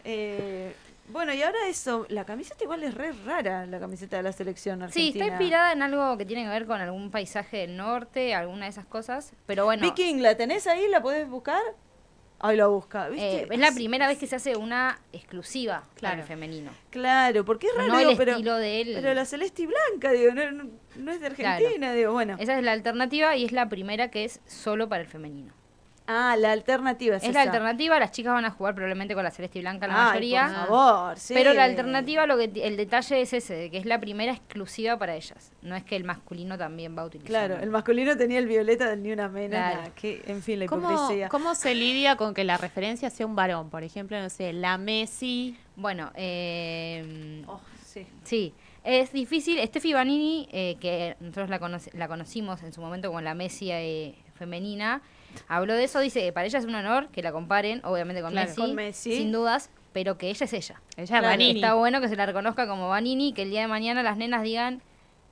Eh, 0.03 0.75
bueno, 1.11 1.33
y 1.35 1.43
ahora 1.43 1.59
eso, 1.69 2.07
la 2.09 2.25
camiseta 2.25 2.65
igual 2.65 2.83
es 2.85 2.95
re 2.95 3.13
rara, 3.25 3.67
la 3.67 3.79
camiseta 3.81 4.17
de 4.17 4.23
la 4.23 4.33
selección 4.33 4.79
Sí, 4.79 4.85
argentina. 4.85 5.25
está 5.25 5.35
inspirada 5.37 5.73
en 5.73 5.83
algo 5.83 6.17
que 6.17 6.25
tiene 6.25 6.45
que 6.45 6.49
ver 6.51 6.67
con 6.67 6.81
algún 6.81 7.11
paisaje 7.11 7.59
del 7.59 7.77
norte, 7.77 8.35
alguna 8.35 8.65
de 8.67 8.71
esas 8.71 8.87
cosas. 8.87 9.33
Pero 9.47 9.65
bueno, 9.65 9.83
Viking, 9.83 10.23
¿la 10.23 10.37
tenés 10.37 10.67
ahí? 10.67 10.89
¿La 10.89 11.03
podés 11.03 11.29
buscar? 11.29 11.61
Ahí 12.43 12.57
la 12.57 12.69
busca, 12.69 13.09
¿viste? 13.11 13.43
eh, 13.43 13.49
es 13.51 13.59
la 13.59 13.71
primera 13.73 14.09
vez 14.09 14.17
que 14.17 14.27
se 14.27 14.35
hace 14.37 14.57
una 14.57 14.99
exclusiva 15.13 15.81
para 15.81 15.95
Claro. 15.99 16.21
el 16.23 16.27
femenino. 16.27 16.71
Claro, 16.89 17.45
porque 17.45 17.67
es 17.67 17.75
raro, 17.75 17.89
No 17.93 17.99
el 18.01 18.17
pero, 18.17 18.33
estilo 18.33 18.57
de 18.57 18.81
él. 18.81 18.93
pero 18.95 19.13
la 19.13 19.27
celeste 19.27 19.63
y 19.63 19.67
blanca, 19.67 20.11
digo, 20.13 20.33
no, 20.33 20.51
no- 20.53 20.71
no 20.97 21.13
es 21.13 21.21
de 21.21 21.29
Claro. 21.33 21.57
Argentina, 21.57 21.93
digo, 21.93 22.13
bueno. 22.13 22.37
Esa 22.39 22.57
es 22.57 22.65
la 22.65 22.73
alternativa 22.73 23.37
y 23.37 23.45
es 23.45 23.53
la 23.53 23.69
primera 23.69 24.11
que 24.11 24.25
es 24.25 24.41
solo 24.47 24.89
para 24.89 25.03
el 25.03 25.09
femenino. 25.09 25.53
Ah, 26.13 26.35
la 26.37 26.51
alternativa 26.51 27.15
es, 27.17 27.23
Es 27.23 27.33
la 27.33 27.43
esa. 27.43 27.51
alternativa, 27.53 27.97
las 28.01 28.11
chicas 28.11 28.33
van 28.33 28.45
a 28.45 28.51
jugar 28.51 28.75
probablemente 28.75 29.15
con 29.15 29.23
la 29.23 29.31
celeste 29.31 29.61
y 29.61 29.63
blanca 29.63 29.87
la 29.87 29.95
Ay, 29.95 30.09
mayoría. 30.09 30.47
por 30.49 30.67
favor, 30.77 31.19
sí. 31.21 31.35
Pero 31.35 31.55
la 31.55 31.63
alternativa, 31.63 32.27
lo 32.27 32.37
que 32.37 32.49
ti- 32.49 32.63
el 32.63 32.77
detalle 32.77 33.21
es 33.21 33.33
ese, 33.33 33.55
de 33.55 33.71
que 33.71 33.79
es 33.79 33.87
la 33.87 34.01
primera 34.01 34.33
exclusiva 34.33 34.99
para 34.99 35.15
ellas. 35.15 35.53
No 35.63 35.77
es 35.77 35.85
que 35.85 35.95
el 35.95 36.03
masculino 36.03 36.59
también 36.59 36.97
va 36.99 37.03
a 37.03 37.05
utilizar. 37.05 37.29
Claro, 37.29 37.63
el 37.63 37.71
masculino 37.71 38.17
tenía 38.17 38.41
el 38.41 38.49
violeta 38.49 38.89
del 38.91 39.05
ni 39.05 39.13
una 39.13 39.29
mena, 39.29 39.73
Claro. 39.73 39.93
que, 39.95 40.21
en 40.27 40.43
fin, 40.43 40.59
la 40.59 40.67
¿Cómo, 40.67 40.91
hipocresía. 40.91 41.29
¿Cómo 41.29 41.55
se 41.55 41.77
lidia 41.77 42.17
con 42.17 42.35
que 42.35 42.43
la 42.43 42.57
referencia 42.57 43.09
sea 43.09 43.25
un 43.27 43.37
varón? 43.37 43.71
Por 43.71 43.85
ejemplo, 43.85 44.21
no 44.21 44.31
sé, 44.31 44.53
la 44.53 44.79
Messi. 44.79 45.57
Bueno, 45.77 46.11
eh, 46.17 47.45
Oh, 47.47 47.61
sí. 47.85 48.07
sí, 48.25 48.53
es 48.85 49.13
difícil. 49.13 49.59
Steffi 49.65 49.93
Vanini, 49.93 50.49
eh, 50.53 50.77
que 50.81 51.17
nosotros 51.21 51.51
la, 51.51 51.61
conoce- 51.61 51.93
la 51.95 52.09
conocimos 52.09 52.63
en 52.63 52.73
su 52.73 52.81
momento 52.81 53.09
como 53.09 53.21
la 53.21 53.35
Messi 53.35 53.71
eh, 53.71 54.15
femenina, 54.35 55.03
habló 55.49 55.75
de 55.75 55.85
eso. 55.85 56.01
Dice 56.01 56.21
que 56.21 56.33
para 56.33 56.47
ella 56.47 56.59
es 56.59 56.65
un 56.65 56.75
honor 56.75 57.09
que 57.09 57.23
la 57.23 57.33
comparen, 57.33 57.81
obviamente 57.85 58.23
con, 58.23 58.33
Claro. 58.33 58.49
Messi, 58.49 58.61
Con 58.61 58.75
Messi. 58.75 59.17
sin 59.17 59.33
dudas, 59.33 59.71
pero 59.93 60.19
que 60.19 60.31
ella 60.31 60.45
es 60.45 60.53
ella. 60.53 60.81
Ella 60.97 61.05
es 61.05 61.11
Claro, 61.11 61.27
Vanini. 61.29 61.61
Está 61.61 61.75
bueno 61.75 62.01
que 62.01 62.09
se 62.09 62.17
la 62.17 62.27
reconozca 62.27 62.67
como 62.69 62.89
Vanini, 62.89 63.33
que 63.33 63.43
el 63.43 63.51
día 63.51 63.63
de 63.63 63.69
mañana 63.69 64.03
las 64.03 64.17
nenas 64.17 64.43
digan, 64.43 64.83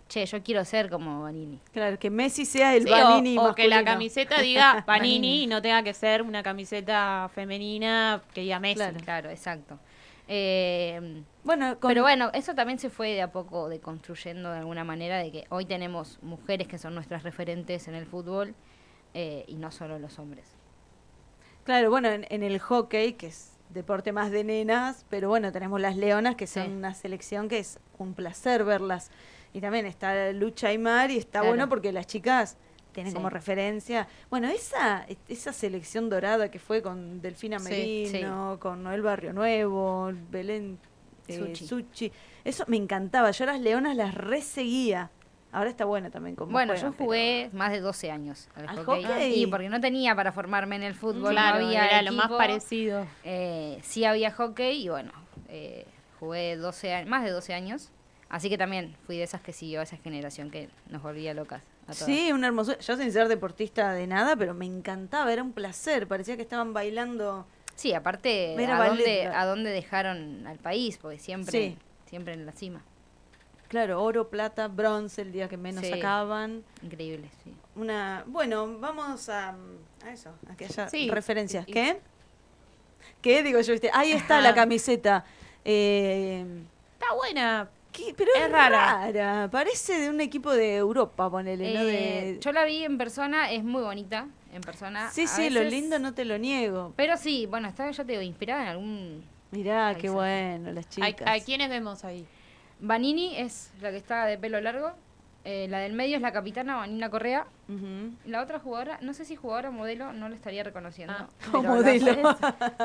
che, 0.09 0.25
yo 0.27 0.43
quiero 0.43 0.65
ser 0.65 0.89
como 0.91 1.23
Vanini. 1.23 1.61
Claro, 1.73 1.99
que 1.99 2.11
Messi 2.11 2.45
sea 2.45 2.75
el 2.75 2.85
Sí, 2.85 2.91
Vanini 2.91 3.37
o, 3.39 3.51
o 3.51 3.55
que 3.55 3.69
la 3.69 3.85
camiseta 3.85 4.41
diga 4.43 4.85
Vanini 4.87 5.17
Vanini. 5.19 5.43
y 5.45 5.47
no 5.47 5.61
tenga 5.63 5.83
que 5.83 5.93
ser 5.95 6.23
una 6.23 6.43
camiseta 6.43 7.31
femenina 7.35 8.23
que 8.33 8.41
diga 8.41 8.59
Messi. 8.59 8.77
Claro. 8.77 8.97
Claro, 9.05 9.31
exacto. 9.31 9.79
Eh, 10.31 11.23
Bueno, 11.45 11.79
con- 11.81 11.89
Pero 11.89 12.03
bueno, 12.03 12.31
eso 12.35 12.55
también 12.55 12.79
se 12.79 12.91
fue 12.91 13.11
de 13.15 13.23
a 13.23 13.33
poco 13.33 13.69
deconstruyendo 13.69 14.53
de 14.53 14.59
alguna 14.59 14.85
manera, 14.85 15.19
de 15.19 15.31
que 15.33 15.45
hoy 15.49 15.65
tenemos 15.65 16.19
mujeres 16.23 16.69
que 16.69 16.77
son 16.79 16.95
nuestras 16.95 17.23
referentes 17.23 17.89
en 17.89 17.95
el 17.95 18.05
fútbol 18.07 18.55
eh, 19.21 19.45
y 19.49 19.57
no 19.57 19.73
solo 19.73 19.99
los 19.99 20.21
hombres. 20.21 20.47
Claro, 21.65 21.91
bueno, 21.91 22.09
en, 22.09 22.25
en 22.31 22.45
el 22.45 22.61
hockey, 22.61 23.15
que 23.15 23.27
es 23.27 23.53
deporte 23.71 24.13
más 24.13 24.31
de 24.31 24.45
nenas, 24.45 25.05
pero 25.11 25.29
bueno, 25.29 25.51
tenemos 25.51 25.81
las 25.81 25.97
leonas, 25.97 26.37
que 26.37 26.47
son 26.47 26.67
Sí. 26.67 26.71
una 26.73 26.95
selección 26.95 27.49
que 27.49 27.59
es 27.59 27.81
un 27.99 28.15
placer 28.15 28.63
verlas. 28.65 29.11
Y 29.53 29.61
también 29.61 29.87
está 29.87 30.31
Lucha 30.33 30.73
y 30.73 30.79
Mar, 30.79 31.11
y 31.11 31.17
está 31.19 31.41
Claro. 31.41 31.49
bueno 31.49 31.69
porque 31.69 31.91
las 31.93 32.07
chicas 32.07 32.57
tienen 32.93 33.11
Sí. 33.11 33.17
como 33.17 33.29
referencia. 33.29 34.07
Bueno, 34.31 34.49
esa, 34.49 35.05
esa 35.29 35.53
selección 35.53 36.09
dorada 36.09 36.49
que 36.51 36.59
fue 36.61 36.81
con 36.81 37.21
Delfina 37.21 37.59
Sí, 37.59 38.09
Merino, 38.13 38.57
con 38.61 38.83
Noel 38.85 39.03
Barrio 39.03 39.33
Nuevo, 39.33 40.11
Belén 40.31 40.79
eh, 41.27 41.55
Suchi. 41.57 42.11
Eso 42.45 42.65
me 42.69 42.77
encantaba. 42.77 43.31
Yo 43.33 43.45
las 43.47 43.61
leonas 43.61 43.95
las 43.97 44.15
reseguía. 44.15 45.11
Ahora 45.51 45.71
está 45.71 45.85
bueno 45.87 46.11
también 46.11 46.37
como 46.37 46.53
bueno, 46.53 46.75
juegan, 46.75 46.93
yo 46.93 46.97
jugué 47.05 47.49
más 47.55 47.73
de 47.73 47.81
12 47.81 48.11
años 48.11 48.49
al, 48.55 48.69
¿Al 48.69 48.85
hockey. 48.85 49.05
hockey? 49.05 49.43
Y 49.43 49.47
porque 49.47 49.69
no 49.71 49.81
tenía 49.81 50.15
para 50.15 50.31
formarme 50.33 50.77
en 50.77 50.83
el 50.83 50.95
fútbol, 50.95 51.31
Claro, 51.33 51.61
no 51.61 51.67
había 51.67 51.87
era 51.87 52.03
lo 52.03 52.13
más 52.13 52.29
parecido. 52.31 53.07
Eh, 53.25 53.79
sí 53.83 54.05
había 54.05 54.31
hockey 54.31 54.85
y 54.85 54.89
bueno, 54.91 55.11
eh, 55.49 55.87
jugué 56.21 56.57
12 56.57 56.95
a- 56.95 57.07
más 57.07 57.25
de 57.25 57.31
12 57.31 57.55
años. 57.55 57.91
Así 58.29 58.51
que 58.51 58.59
también 58.59 58.95
fui 59.07 59.17
de 59.17 59.23
esas 59.23 59.41
que 59.41 59.55
siguió 59.55 59.81
esa 59.81 59.97
generación 59.97 60.51
que 60.51 60.69
nos 60.91 61.03
volvía 61.03 61.33
locas. 61.33 61.63
A 61.85 61.93
todas. 61.95 61.99
Sí, 62.05 62.31
una 62.31 62.49
hermosura. 62.49 62.79
Yo 62.81 62.97
sin 62.99 63.11
ser 63.11 63.29
deportista 63.29 63.93
de 63.95 64.07
nada, 64.07 64.37
pero 64.37 64.53
me 64.53 64.67
encantaba, 64.67 65.33
era 65.33 65.43
un 65.43 65.53
placer. 65.53 66.07
Parecía 66.07 66.37
que 66.37 66.43
estaban 66.43 66.75
bailando. 66.75 67.47
Sí, 67.75 67.95
aparte, 67.95 68.55
a 68.67 68.87
dónde, 68.87 69.27
a 69.27 69.55
dejaron 69.71 70.47
al 70.47 70.59
país, 70.59 70.99
porque 71.01 71.19
siempre, 71.19 71.53
Sí. 71.53 71.79
siempre 72.05 72.35
en 72.35 72.45
la 72.45 72.53
cima. 72.53 72.83
Claro, 73.69 74.03
oro, 74.03 74.29
plata, 74.31 74.67
bronce, 74.69 75.23
el 75.23 75.33
día 75.33 75.49
que 75.49 75.57
menos 75.59 75.85
Sí. 75.85 75.91
sacaban. 75.91 76.65
Increíble, 76.83 77.29
sí. 77.45 77.55
Una, 77.77 78.25
bueno, 78.27 78.79
vamos 78.79 79.29
a, 79.29 79.55
a 80.05 80.11
eso, 80.11 80.31
a 80.51 80.57
que 80.57 80.65
haya 80.65 80.89
Sí. 80.89 81.11
referencias. 81.11 81.69
Y- 81.69 81.73
¿Qué? 81.73 82.01
¿Qué? 83.21 83.43
Digo 83.43 83.61
yo, 83.61 83.73
¿viste? 83.73 83.91
Ahí 83.93 84.13
está 84.13 84.35
Ajá. 84.39 84.43
la 84.49 84.55
camiseta. 84.55 85.25
Eh, 85.65 86.45
Está 86.99 87.15
buena. 87.15 87.69
¿qué? 87.93 88.15
Pero 88.17 88.31
es, 88.35 88.43
Es 88.43 88.51
rara. 88.53 89.11
rara. 89.13 89.49
Parece 89.51 89.99
de 90.01 90.09
un 90.11 90.21
equipo 90.21 90.53
de 90.53 90.77
Europa, 90.77 91.31
ponele, 91.31 91.75
¿no? 91.75 91.81
Eh, 91.81 91.85
De... 92.35 92.39
Yo 92.41 92.53
la 92.53 92.65
vi 92.65 92.85
en 92.85 92.97
persona, 92.97 93.51
es 93.51 93.65
muy 93.65 93.83
bonita 93.83 94.29
en 94.55 94.61
persona. 94.63 95.11
Sí, 95.11 95.25
A 95.25 95.27
sí, 95.27 95.51
lo 95.51 95.63
lindo 95.65 95.99
no 95.99 96.15
te 96.15 96.25
lo 96.25 96.39
niego. 96.39 96.93
Pero 96.97 97.17
sí, 97.17 97.47
bueno, 97.47 97.69
está, 97.69 97.91
ya 97.91 98.05
te 98.05 98.13
digo, 98.13 98.23
inspirada 98.23 98.63
en 98.63 98.69
algún... 98.69 99.25
Mirá, 99.51 99.95
qué 99.99 100.09
bueno, 100.11 100.73
las 100.73 100.87
¿A, 100.87 100.89
chicas. 100.91 101.29
a 101.29 101.45
quiénes 101.45 101.69
vemos 101.71 102.05
ahí? 102.05 102.27
Vanini 102.81 103.37
es 103.37 103.73
la 103.81 103.91
que 103.91 103.97
está 103.97 104.25
de 104.27 104.39
pelo 104.39 104.61
largo. 104.61 104.93
Eh, 105.45 105.67
la 105.71 105.79
del 105.79 105.95
medio 105.95 106.17
es 106.17 106.21
la 106.23 106.33
capitana 106.33 106.77
Vanina 106.77 107.09
Correa. 107.09 107.47
La 108.27 108.43
otra 108.43 108.59
jugadora, 108.59 108.99
no 109.01 109.15
sé 109.15 109.25
si 109.25 109.35
jugadora 109.37 109.71
o 109.71 109.73
modelo, 109.73 110.13
no 110.13 110.29
lo 110.29 110.35
estaría 110.35 110.63
reconociendo. 110.63 111.15
Ah, 111.17 111.29
pero 111.41 111.63
la 111.63 111.69
modelo. 111.71 112.37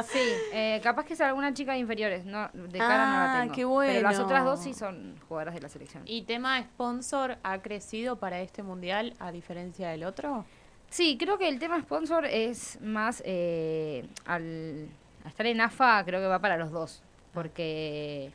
sí, 0.05 0.19
eh, 0.53 0.79
capaz 0.83 1.05
que 1.05 1.13
es 1.13 1.21
alguna 1.21 1.53
chica 1.53 1.73
de 1.73 1.79
inferiores, 1.79 2.25
no, 2.25 2.49
de 2.53 2.77
cara 2.79 3.05
no 3.09 3.15
Ah, 3.17 3.27
la 3.35 3.41
tengo. 3.41 3.53
qué 3.53 3.87
Pero 3.93 4.01
las 4.01 4.13
bueno. 4.13 4.25
otras 4.25 4.45
dos 4.45 4.59
sí 4.63 4.73
son 4.73 5.15
jugadoras 5.27 5.55
de 5.55 5.61
la 5.61 5.67
selección. 5.69 6.03
¿Y 6.05 6.21
tema 6.21 6.61
sponsor 6.61 7.37
ha 7.43 7.61
crecido 7.61 8.17
para 8.17 8.39
este 8.39 8.63
mundial 8.63 9.13
a 9.19 9.31
diferencia 9.31 9.89
del 9.89 10.03
otro? 10.05 10.45
Sí, 10.89 11.17
creo 11.17 11.37
que 11.37 11.49
el 11.49 11.59
tema 11.59 11.81
sponsor 11.81 12.25
es 12.25 12.79
más 12.81 13.21
eh, 13.25 14.07
al, 14.25 14.87
al 15.23 15.29
estar 15.29 15.45
en 15.47 15.59
AFA, 15.59 16.03
creo 16.05 16.21
que 16.21 16.27
va 16.27 16.39
para 16.39 16.55
los 16.55 16.71
dos, 16.71 17.01
porque 17.33 18.31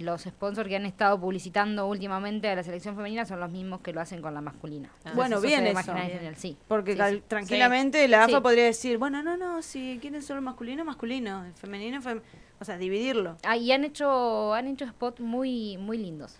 los 0.00 0.22
sponsors 0.22 0.68
que 0.68 0.76
han 0.76 0.86
estado 0.86 1.20
publicitando 1.20 1.86
últimamente 1.86 2.48
a 2.48 2.54
la 2.56 2.62
selección 2.62 2.96
femenina 2.96 3.26
son 3.26 3.40
los 3.40 3.50
mismos 3.50 3.80
que 3.80 3.92
lo 3.92 4.00
hacen 4.00 4.22
con 4.22 4.32
la 4.32 4.40
masculina. 4.40 4.90
Ah. 5.04 5.12
Bueno, 5.14 5.40
bien 5.40 5.66
eso. 5.66 5.92
Bien. 5.92 6.08
general, 6.08 6.36
sí. 6.36 6.56
Porque 6.66 6.92
Sí, 6.92 6.98
cal- 6.98 7.16
sí. 7.18 7.24
tranquilamente 7.28 8.08
la 8.08 8.24
AFA 8.24 8.36
Sí. 8.38 8.42
podría 8.42 8.64
decir, 8.64 8.96
bueno, 8.98 9.22
no, 9.22 9.36
no, 9.36 9.60
si 9.62 9.98
quieren 10.00 10.22
solo 10.22 10.40
masculino, 10.40 10.84
masculino, 10.84 11.44
el 11.44 11.52
femenino, 11.54 12.00
fem- 12.00 12.22
o 12.58 12.64
sea, 12.64 12.78
dividirlo. 12.78 13.36
Ah, 13.44 13.56
y 13.56 13.70
han 13.72 13.84
hecho, 13.84 14.54
han 14.54 14.66
hecho 14.68 14.86
spots 14.86 15.20
muy, 15.20 15.76
muy 15.78 15.98
lindos. 15.98 16.36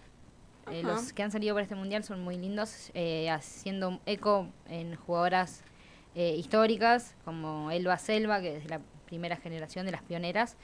Eh, 0.70 0.82
los 0.84 1.12
que 1.12 1.22
han 1.24 1.32
salido 1.32 1.54
para 1.54 1.64
este 1.64 1.74
mundial 1.74 2.04
son 2.04 2.22
muy 2.22 2.38
lindos, 2.38 2.90
eh, 2.94 3.28
haciendo 3.30 4.00
eco 4.06 4.48
en 4.68 4.94
jugadoras 4.96 5.62
eh, 6.14 6.36
históricas 6.36 7.16
como 7.24 7.70
Elba 7.70 7.98
Selva, 7.98 8.40
que 8.40 8.56
es 8.58 8.62
de 8.64 8.68
la 8.70 8.80
primera 9.06 9.36
generación 9.36 9.84
de 9.86 9.92
las 9.92 10.02
pioneras. 10.02 10.56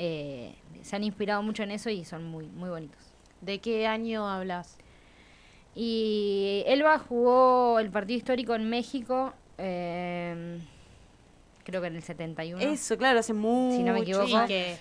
Eh, 0.00 0.54
se 0.82 0.94
han 0.94 1.02
inspirado 1.02 1.42
mucho 1.42 1.64
en 1.64 1.72
eso 1.72 1.90
y 1.90 2.04
son 2.04 2.22
muy, 2.24 2.46
muy 2.46 2.70
bonitos. 2.70 3.02
¿De 3.40 3.58
qué 3.58 3.86
año 3.88 4.28
hablas? 4.28 4.78
Y 5.74 6.62
Elba 6.66 6.98
jugó 6.98 7.78
el 7.80 7.90
partido 7.90 8.16
histórico 8.16 8.54
en 8.54 8.68
México, 8.70 9.32
eh, 9.58 10.58
creo 11.64 11.80
que 11.80 11.88
en 11.88 11.96
el 11.96 12.02
71. 12.02 12.60
Eso, 12.62 12.96
claro, 12.96 13.18
hace 13.20 13.32
mucho. 13.32 13.76
Si 13.76 13.82
no 13.82 13.92
me 13.92 14.00
equivoco. 14.00 14.26
Sí, 14.26 14.34
que- 14.46 14.76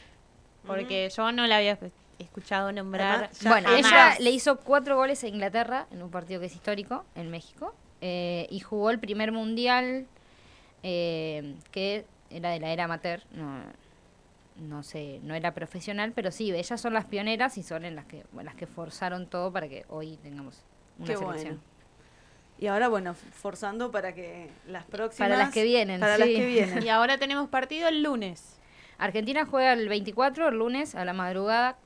porque 0.65 1.09
yo 1.15 1.31
no 1.31 1.47
la 1.47 1.57
había 1.57 1.77
escuchado 2.19 2.71
nombrar. 2.71 3.15
Además, 3.31 3.43
Bueno, 3.43 3.69
jamás. 3.69 3.85
ella 4.19 4.23
le 4.23 4.31
hizo 4.31 4.57
cuatro 4.59 4.97
goles 4.97 5.23
a 5.23 5.27
Inglaterra 5.27 5.87
en 5.91 6.01
un 6.03 6.11
partido 6.11 6.39
que 6.39 6.47
es 6.47 6.55
histórico 6.55 7.05
en 7.15 7.29
México 7.31 7.73
eh, 8.01 8.47
y 8.51 8.59
jugó 8.59 8.89
el 8.91 8.99
primer 8.99 9.31
mundial 9.31 10.05
eh, 10.83 11.55
que 11.71 12.05
era 12.29 12.49
de 12.51 12.59
la 12.59 12.71
era 12.71 12.83
amateur, 12.83 13.21
no, 13.31 13.61
no 14.59 14.83
sé, 14.83 15.19
no 15.23 15.33
era 15.35 15.53
profesional, 15.53 16.11
pero 16.13 16.31
sí, 16.31 16.51
ellas 16.51 16.79
son 16.81 16.93
las 16.93 17.05
pioneras 17.05 17.57
y 17.57 17.63
son 17.63 17.85
en 17.85 17.95
las 17.95 18.05
que 18.05 18.23
las 18.41 18.55
que 18.55 18.65
forzaron 18.67 19.27
todo 19.27 19.51
para 19.51 19.67
que 19.67 19.85
hoy 19.89 20.17
tengamos 20.17 20.63
una 20.97 21.07
Qué 21.07 21.17
selección. 21.17 21.55
bueno. 21.55 21.77
Y 22.59 22.67
ahora, 22.67 22.87
bueno, 22.87 23.13
forzando 23.13 23.91
para 23.91 24.15
que 24.15 24.49
las 24.67 24.83
próximas... 24.85 25.29
Para 25.29 25.37
las 25.37 25.53
que 25.53 25.63
vienen, 25.63 25.99
Para 25.99 26.17
las 26.17 26.27
sí. 26.27 26.35
que 26.35 26.45
vienen. 26.47 26.83
Y 26.83 26.89
ahora 26.89 27.19
tenemos 27.19 27.49
partido 27.49 27.87
el 27.87 28.01
lunes. 28.01 28.57
Argentina 28.97 29.45
juega 29.45 29.73
el 29.73 29.87
24, 29.87 30.47
el 30.47 30.57
lunes, 30.57 30.95
a 30.95 31.05
la 31.05 31.13
madrugada, 31.13 31.77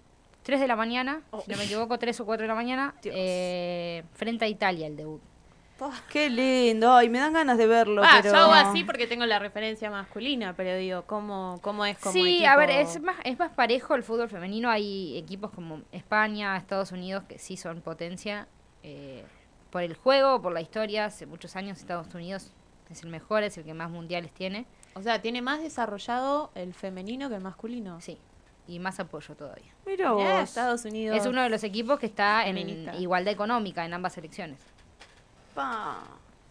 3 0.43 0.61
de 0.61 0.67
la 0.67 0.77
mañana, 0.77 1.23
Oh. 1.31 1.41
si 1.41 1.51
no 1.51 1.57
me 1.57 1.65
equivoco, 1.65 1.99
3 1.99 2.17
o 2.21 2.25
4 2.25 2.43
de 2.43 2.47
la 2.47 2.55
mañana, 2.55 2.95
eh, 3.03 4.03
frente 4.13 4.45
a 4.45 4.47
Italia 4.47 4.87
el 4.87 4.95
debut. 4.95 5.21
Qué 6.11 6.29
lindo. 6.29 6.93
Ay, 6.93 7.09
me 7.09 7.19
dan 7.19 7.33
ganas 7.33 7.57
de 7.57 7.67
verlo, 7.67 8.01
Ah, 8.03 8.19
pero... 8.21 8.33
yo 8.33 8.39
hago 8.39 8.53
así 8.53 8.83
porque 8.83 9.07
tengo 9.07 9.25
la 9.25 9.39
referencia 9.39 9.89
masculina, 9.89 10.53
pero 10.55 10.75
digo, 10.77 11.03
¿cómo, 11.03 11.59
cómo 11.61 11.85
es 11.85 11.97
como 11.97 12.13
Sí, 12.13 12.35
equipo? 12.37 12.49
a 12.49 12.55
ver, 12.57 12.69
es 12.71 13.01
más, 13.01 13.15
es 13.23 13.37
más 13.39 13.51
parejo 13.51 13.95
el 13.95 14.03
fútbol 14.03 14.29
femenino. 14.29 14.69
Hay 14.69 15.17
equipos 15.17 15.51
como 15.51 15.81
España, 15.91 16.55
Estados 16.57 16.91
Unidos 16.91 17.23
que 17.27 17.39
sí 17.39 17.57
son 17.57 17.81
potencia 17.81 18.47
eh, 18.83 19.23
por 19.69 19.83
el 19.83 19.95
juego, 19.95 20.41
por 20.41 20.53
la 20.53 20.61
historia. 20.61 21.05
Hace 21.05 21.25
muchos 21.25 21.55
años 21.55 21.77
Estados 21.79 22.13
Unidos 22.13 22.51
es 22.89 23.03
el 23.03 23.09
mejor, 23.09 23.43
es 23.43 23.57
el 23.57 23.63
que 23.63 23.73
más 23.73 23.89
mundiales 23.89 24.31
tiene. 24.33 24.65
O 24.93 25.01
sea, 25.01 25.21
tiene 25.21 25.41
más 25.41 25.61
desarrollado 25.61 26.51
el 26.55 26.73
femenino 26.73 27.29
que 27.29 27.35
el 27.35 27.41
masculino. 27.41 28.01
Sí, 28.01 28.17
y 28.67 28.79
más 28.79 28.99
apoyo 28.99 29.35
todavía. 29.35 29.71
Mira. 29.85 30.41
Estados 30.41 30.83
Unidos. 30.85 31.17
Es 31.17 31.25
uno 31.25 31.41
de 31.41 31.49
los 31.49 31.63
equipos 31.63 31.99
que 31.99 32.05
está 32.07 32.45
en 32.45 32.57
Feminista. 32.57 32.95
igualdad 32.97 33.33
económica 33.33 33.85
en 33.85 33.93
ambas 33.93 34.13
selecciones. 34.13 34.59
Pa. 35.53 36.03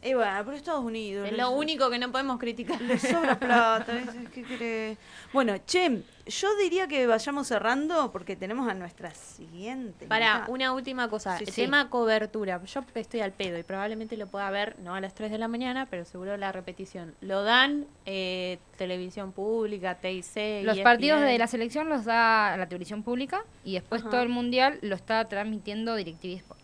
Y 0.02 0.14
bueno, 0.14 0.32
pero 0.46 0.56
Estados 0.56 0.82
Unidos. 0.82 1.26
Es 1.26 1.32
les- 1.32 1.40
lo 1.42 1.50
único 1.50 1.90
que 1.90 1.98
no 1.98 2.10
podemos 2.10 2.38
criticar. 2.38 2.80
Les 2.80 3.02
sobra 3.02 3.38
plata. 3.38 3.92
¿Qué 4.32 4.42
querés? 4.44 4.96
Bueno, 5.30 5.58
che, 5.66 6.02
yo 6.26 6.56
diría 6.56 6.88
que 6.88 7.06
vayamos 7.06 7.48
cerrando 7.48 8.10
porque 8.10 8.34
tenemos 8.34 8.66
a 8.66 8.72
nuestra 8.72 9.12
siguiente. 9.12 10.06
Para, 10.06 10.46
una 10.48 10.72
última 10.72 11.10
cosa. 11.10 11.36
Sí, 11.36 11.44
el 11.44 11.50
sí. 11.50 11.60
tema 11.64 11.90
cobertura. 11.90 12.64
Yo 12.64 12.82
estoy 12.94 13.20
al 13.20 13.32
pedo 13.32 13.58
y 13.58 13.62
probablemente 13.62 14.16
lo 14.16 14.26
pueda 14.26 14.50
ver, 14.50 14.78
no 14.78 14.94
a 14.94 15.02
las 15.02 15.14
3 15.14 15.30
de 15.32 15.36
la 15.36 15.48
mañana, 15.48 15.84
pero 15.90 16.06
seguro 16.06 16.34
la 16.38 16.50
repetición. 16.50 17.14
Lo 17.20 17.42
dan 17.42 17.84
eh, 18.06 18.58
televisión 18.78 19.32
pública, 19.32 19.96
TIC. 19.96 20.64
Los 20.64 20.78
ESPN. 20.78 20.82
partidos 20.82 21.20
de 21.20 21.36
la 21.36 21.46
selección 21.46 21.90
los 21.90 22.06
da 22.06 22.56
la 22.56 22.66
televisión 22.66 23.02
pública 23.02 23.44
y 23.64 23.74
después 23.74 24.00
Ajá. 24.00 24.10
todo 24.12 24.22
el 24.22 24.30
mundial 24.30 24.78
lo 24.80 24.94
está 24.96 25.28
transmitiendo 25.28 25.94
DirecTV 25.94 26.36
Sport. 26.38 26.60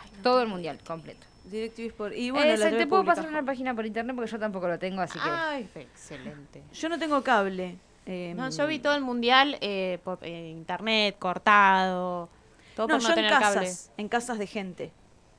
Ay, 0.00 0.10
no 0.18 0.22
Todo 0.22 0.42
el 0.42 0.48
mundial 0.48 0.78
completo. 0.86 1.26
DirecTV 1.50 1.86
Sport. 1.88 2.14
Y 2.14 2.30
bueno, 2.30 2.50
Eh, 2.52 2.56
te 2.56 2.86
puedo 2.86 3.02
pública. 3.02 3.16
pasar 3.16 3.28
una 3.28 3.42
página 3.44 3.74
por 3.74 3.84
internet 3.86 4.14
porque 4.16 4.30
yo 4.30 4.38
tampoco 4.38 4.68
lo 4.68 4.78
tengo, 4.78 5.00
así 5.02 5.18
que... 5.18 5.28
Ay, 5.28 5.68
excelente. 5.74 6.62
Yo 6.72 6.88
no 6.88 6.98
tengo 6.98 7.22
cable. 7.22 7.76
eh, 8.06 8.32
No, 8.36 8.48
yo 8.50 8.66
vi 8.66 8.78
todo 8.78 8.94
el 8.94 9.02
mundial 9.02 9.56
eh, 9.60 9.98
por 10.04 10.18
eh, 10.22 10.48
internet, 10.50 11.16
cortado. 11.18 12.28
Todo 12.76 12.88
No, 12.88 12.94
por 12.94 13.02
no 13.02 13.08
yo 13.08 13.08
en 13.10 13.14
tener 13.14 13.30
casas, 13.30 13.54
cable. 13.54 13.70
en 14.02 14.08
casas 14.08 14.38
de 14.38 14.46
gente. 14.46 14.92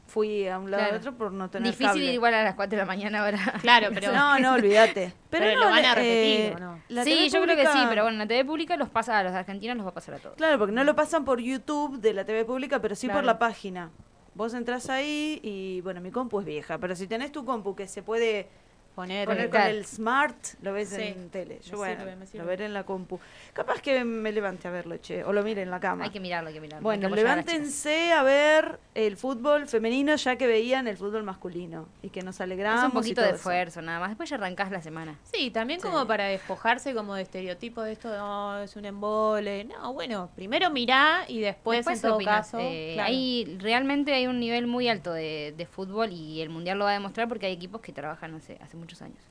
Fui 0.07 0.45
a 0.45 0.59
un 0.59 0.69
lado 0.69 0.83
Claro. 0.83 0.95
a 0.95 0.99
otro 0.99 1.13
por 1.17 1.31
no 1.31 1.49
tener 1.49 1.67
Difícil 1.71 1.87
cable. 1.87 2.13
igual 2.13 2.33
a 2.33 2.43
las 2.43 2.55
4 2.55 2.71
de 2.71 2.77
la 2.77 2.85
mañana 2.85 3.23
ahora. 3.23 3.39
Claro, 3.61 3.87
pero. 3.93 4.11
No, 4.11 4.37
no, 4.39 4.53
olvídate. 4.55 5.13
Pero, 5.31 5.45
Pero 5.45 5.59
no, 5.59 5.65
lo 5.65 5.71
van 5.71 5.85
a 5.85 5.95
repetir, 5.95 6.39
eh, 6.41 6.53
¿o 6.57 6.59
no? 6.59 6.81
la 6.89 7.05
sí, 7.05 7.11
TV 7.11 7.29
yo 7.29 7.41
creo 7.41 7.55
que 7.55 7.63
pública- 7.63 7.71
sí, 7.81 7.85
pero 7.87 8.03
bueno, 8.03 8.17
la 8.17 8.27
TV 8.27 8.43
pública 8.43 8.75
los 8.75 8.89
pasa 8.89 9.17
a 9.17 9.23
los 9.23 9.31
argentinos, 9.33 9.77
los 9.77 9.85
va 9.85 9.91
a 9.91 9.93
pasar 9.93 10.15
a 10.15 10.19
todos. 10.19 10.35
Claro, 10.35 10.59
porque 10.59 10.73
no 10.73 10.83
lo 10.83 10.93
pasan 10.93 11.23
por 11.23 11.39
YouTube 11.39 12.01
de 12.01 12.13
la 12.13 12.25
TV 12.25 12.43
pública, 12.43 12.81
pero 12.81 12.95
sí 12.95 13.07
por 13.07 13.13
Claro. 13.13 13.27
la 13.27 13.39
página. 13.39 13.89
Vos 14.33 14.53
entras 14.53 14.89
ahí 14.89 15.39
y, 15.43 15.81
bueno, 15.81 15.99
mi 15.99 16.09
compu 16.09 16.39
es 16.39 16.45
vieja, 16.45 16.77
pero 16.77 16.95
si 16.95 17.05
tenés 17.05 17.31
tu 17.31 17.43
compu 17.43 17.75
que 17.75 17.87
se 17.87 18.01
puede 18.01 18.47
Poner. 18.95 19.25
poner 19.27 19.49
con 19.49 19.61
el 19.61 19.85
smart, 19.85 20.35
lo 20.61 20.73
ves 20.73 20.89
Sí, 20.89 21.01
en 21.01 21.29
tele. 21.29 21.59
Yo, 21.63 21.71
me 21.73 21.77
bueno, 21.77 21.99
sirve, 22.01 22.15
me 22.17 22.25
sirve. 22.25 22.39
lo 22.43 22.45
veré 22.49 22.65
en 22.65 22.73
la 22.73 22.83
compu. 22.83 23.19
Capaz 23.53 23.81
que 23.81 24.03
me 24.03 24.31
levante 24.31 24.67
a 24.67 24.71
verlo, 24.71 24.97
che, 24.97 25.23
o 25.23 25.31
lo 25.31 25.43
mire 25.43 25.61
en 25.61 25.71
la 25.71 25.79
cama. 25.79 26.03
Hay 26.03 26.09
que 26.09 26.19
mirarlo, 26.19 26.49
hay 26.49 26.53
que 26.55 26.61
mirarlo. 26.61 26.83
Bueno, 26.83 27.01
que 27.01 27.05
apoyar 27.07 27.25
a 27.25 27.41
levántense 27.41 28.11
a 28.11 28.23
ver 28.23 28.79
el 28.93 29.15
fútbol 29.17 29.67
femenino 29.67 30.15
ya 30.17 30.35
que 30.35 30.45
veían 30.47 30.87
el 30.87 30.97
fútbol 30.97 31.23
masculino 31.23 31.87
y 32.01 32.09
que 32.09 32.21
nos 32.21 32.41
alegramos. 32.41 32.81
Es 32.81 32.85
un 32.85 32.91
y 32.91 32.93
poquito 32.93 33.15
todo 33.21 33.25
de 33.25 33.29
eso. 33.31 33.37
esfuerzo, 33.37 33.81
nada 33.81 33.99
más. 33.99 34.09
Después 34.09 34.29
ya 34.29 34.35
arrancás 34.35 34.71
la 34.71 34.81
semana. 34.81 35.15
Sí, 35.23 35.51
también 35.51 35.79
como 35.79 36.05
para 36.05 36.25
despojarse 36.25 36.93
como 36.93 37.15
de 37.15 37.21
estereotipo 37.23 37.81
de 37.83 37.93
esto, 37.93 38.09
no, 38.09 38.59
es 38.59 38.75
un 38.75 38.85
embole. 38.85 39.63
No, 39.65 39.93
bueno, 39.93 40.29
primero 40.35 40.69
mirá 40.69 41.23
y 41.27 41.39
después, 41.39 41.79
Después 41.85 42.03
en 42.03 42.09
todo 42.09 42.19
caso. 42.19 42.57
Eh, 42.59 42.91
claro. 42.95 43.07
hay, 43.09 43.57
realmente 43.59 44.13
hay 44.13 44.27
un 44.27 44.39
nivel 44.39 44.67
muy 44.67 44.89
alto 44.89 45.13
de, 45.13 45.53
de 45.55 45.65
fútbol 45.65 46.11
y 46.11 46.41
el 46.41 46.49
mundial 46.49 46.77
lo 46.77 46.85
va 46.85 46.91
a 46.91 46.93
demostrar 46.93 47.27
porque 47.27 47.45
hay 47.45 47.53
equipos 47.53 47.81
que 47.81 47.93
trabajan 47.93 48.35
hace, 48.35 48.57
hace 48.61 48.77
muchos 48.81 49.01
años. 49.01 49.23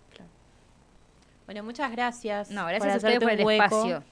Bueno, 1.46 1.64
muchas 1.64 1.90
gracias. 1.90 2.48
No, 2.52 2.62
por 2.62 2.70
gracias 2.70 2.94
a 2.94 2.96
ustedes 2.98 3.18
por 3.18 3.30
el 3.30 3.44
hueco. 3.44 3.64
espacio. 3.64 4.04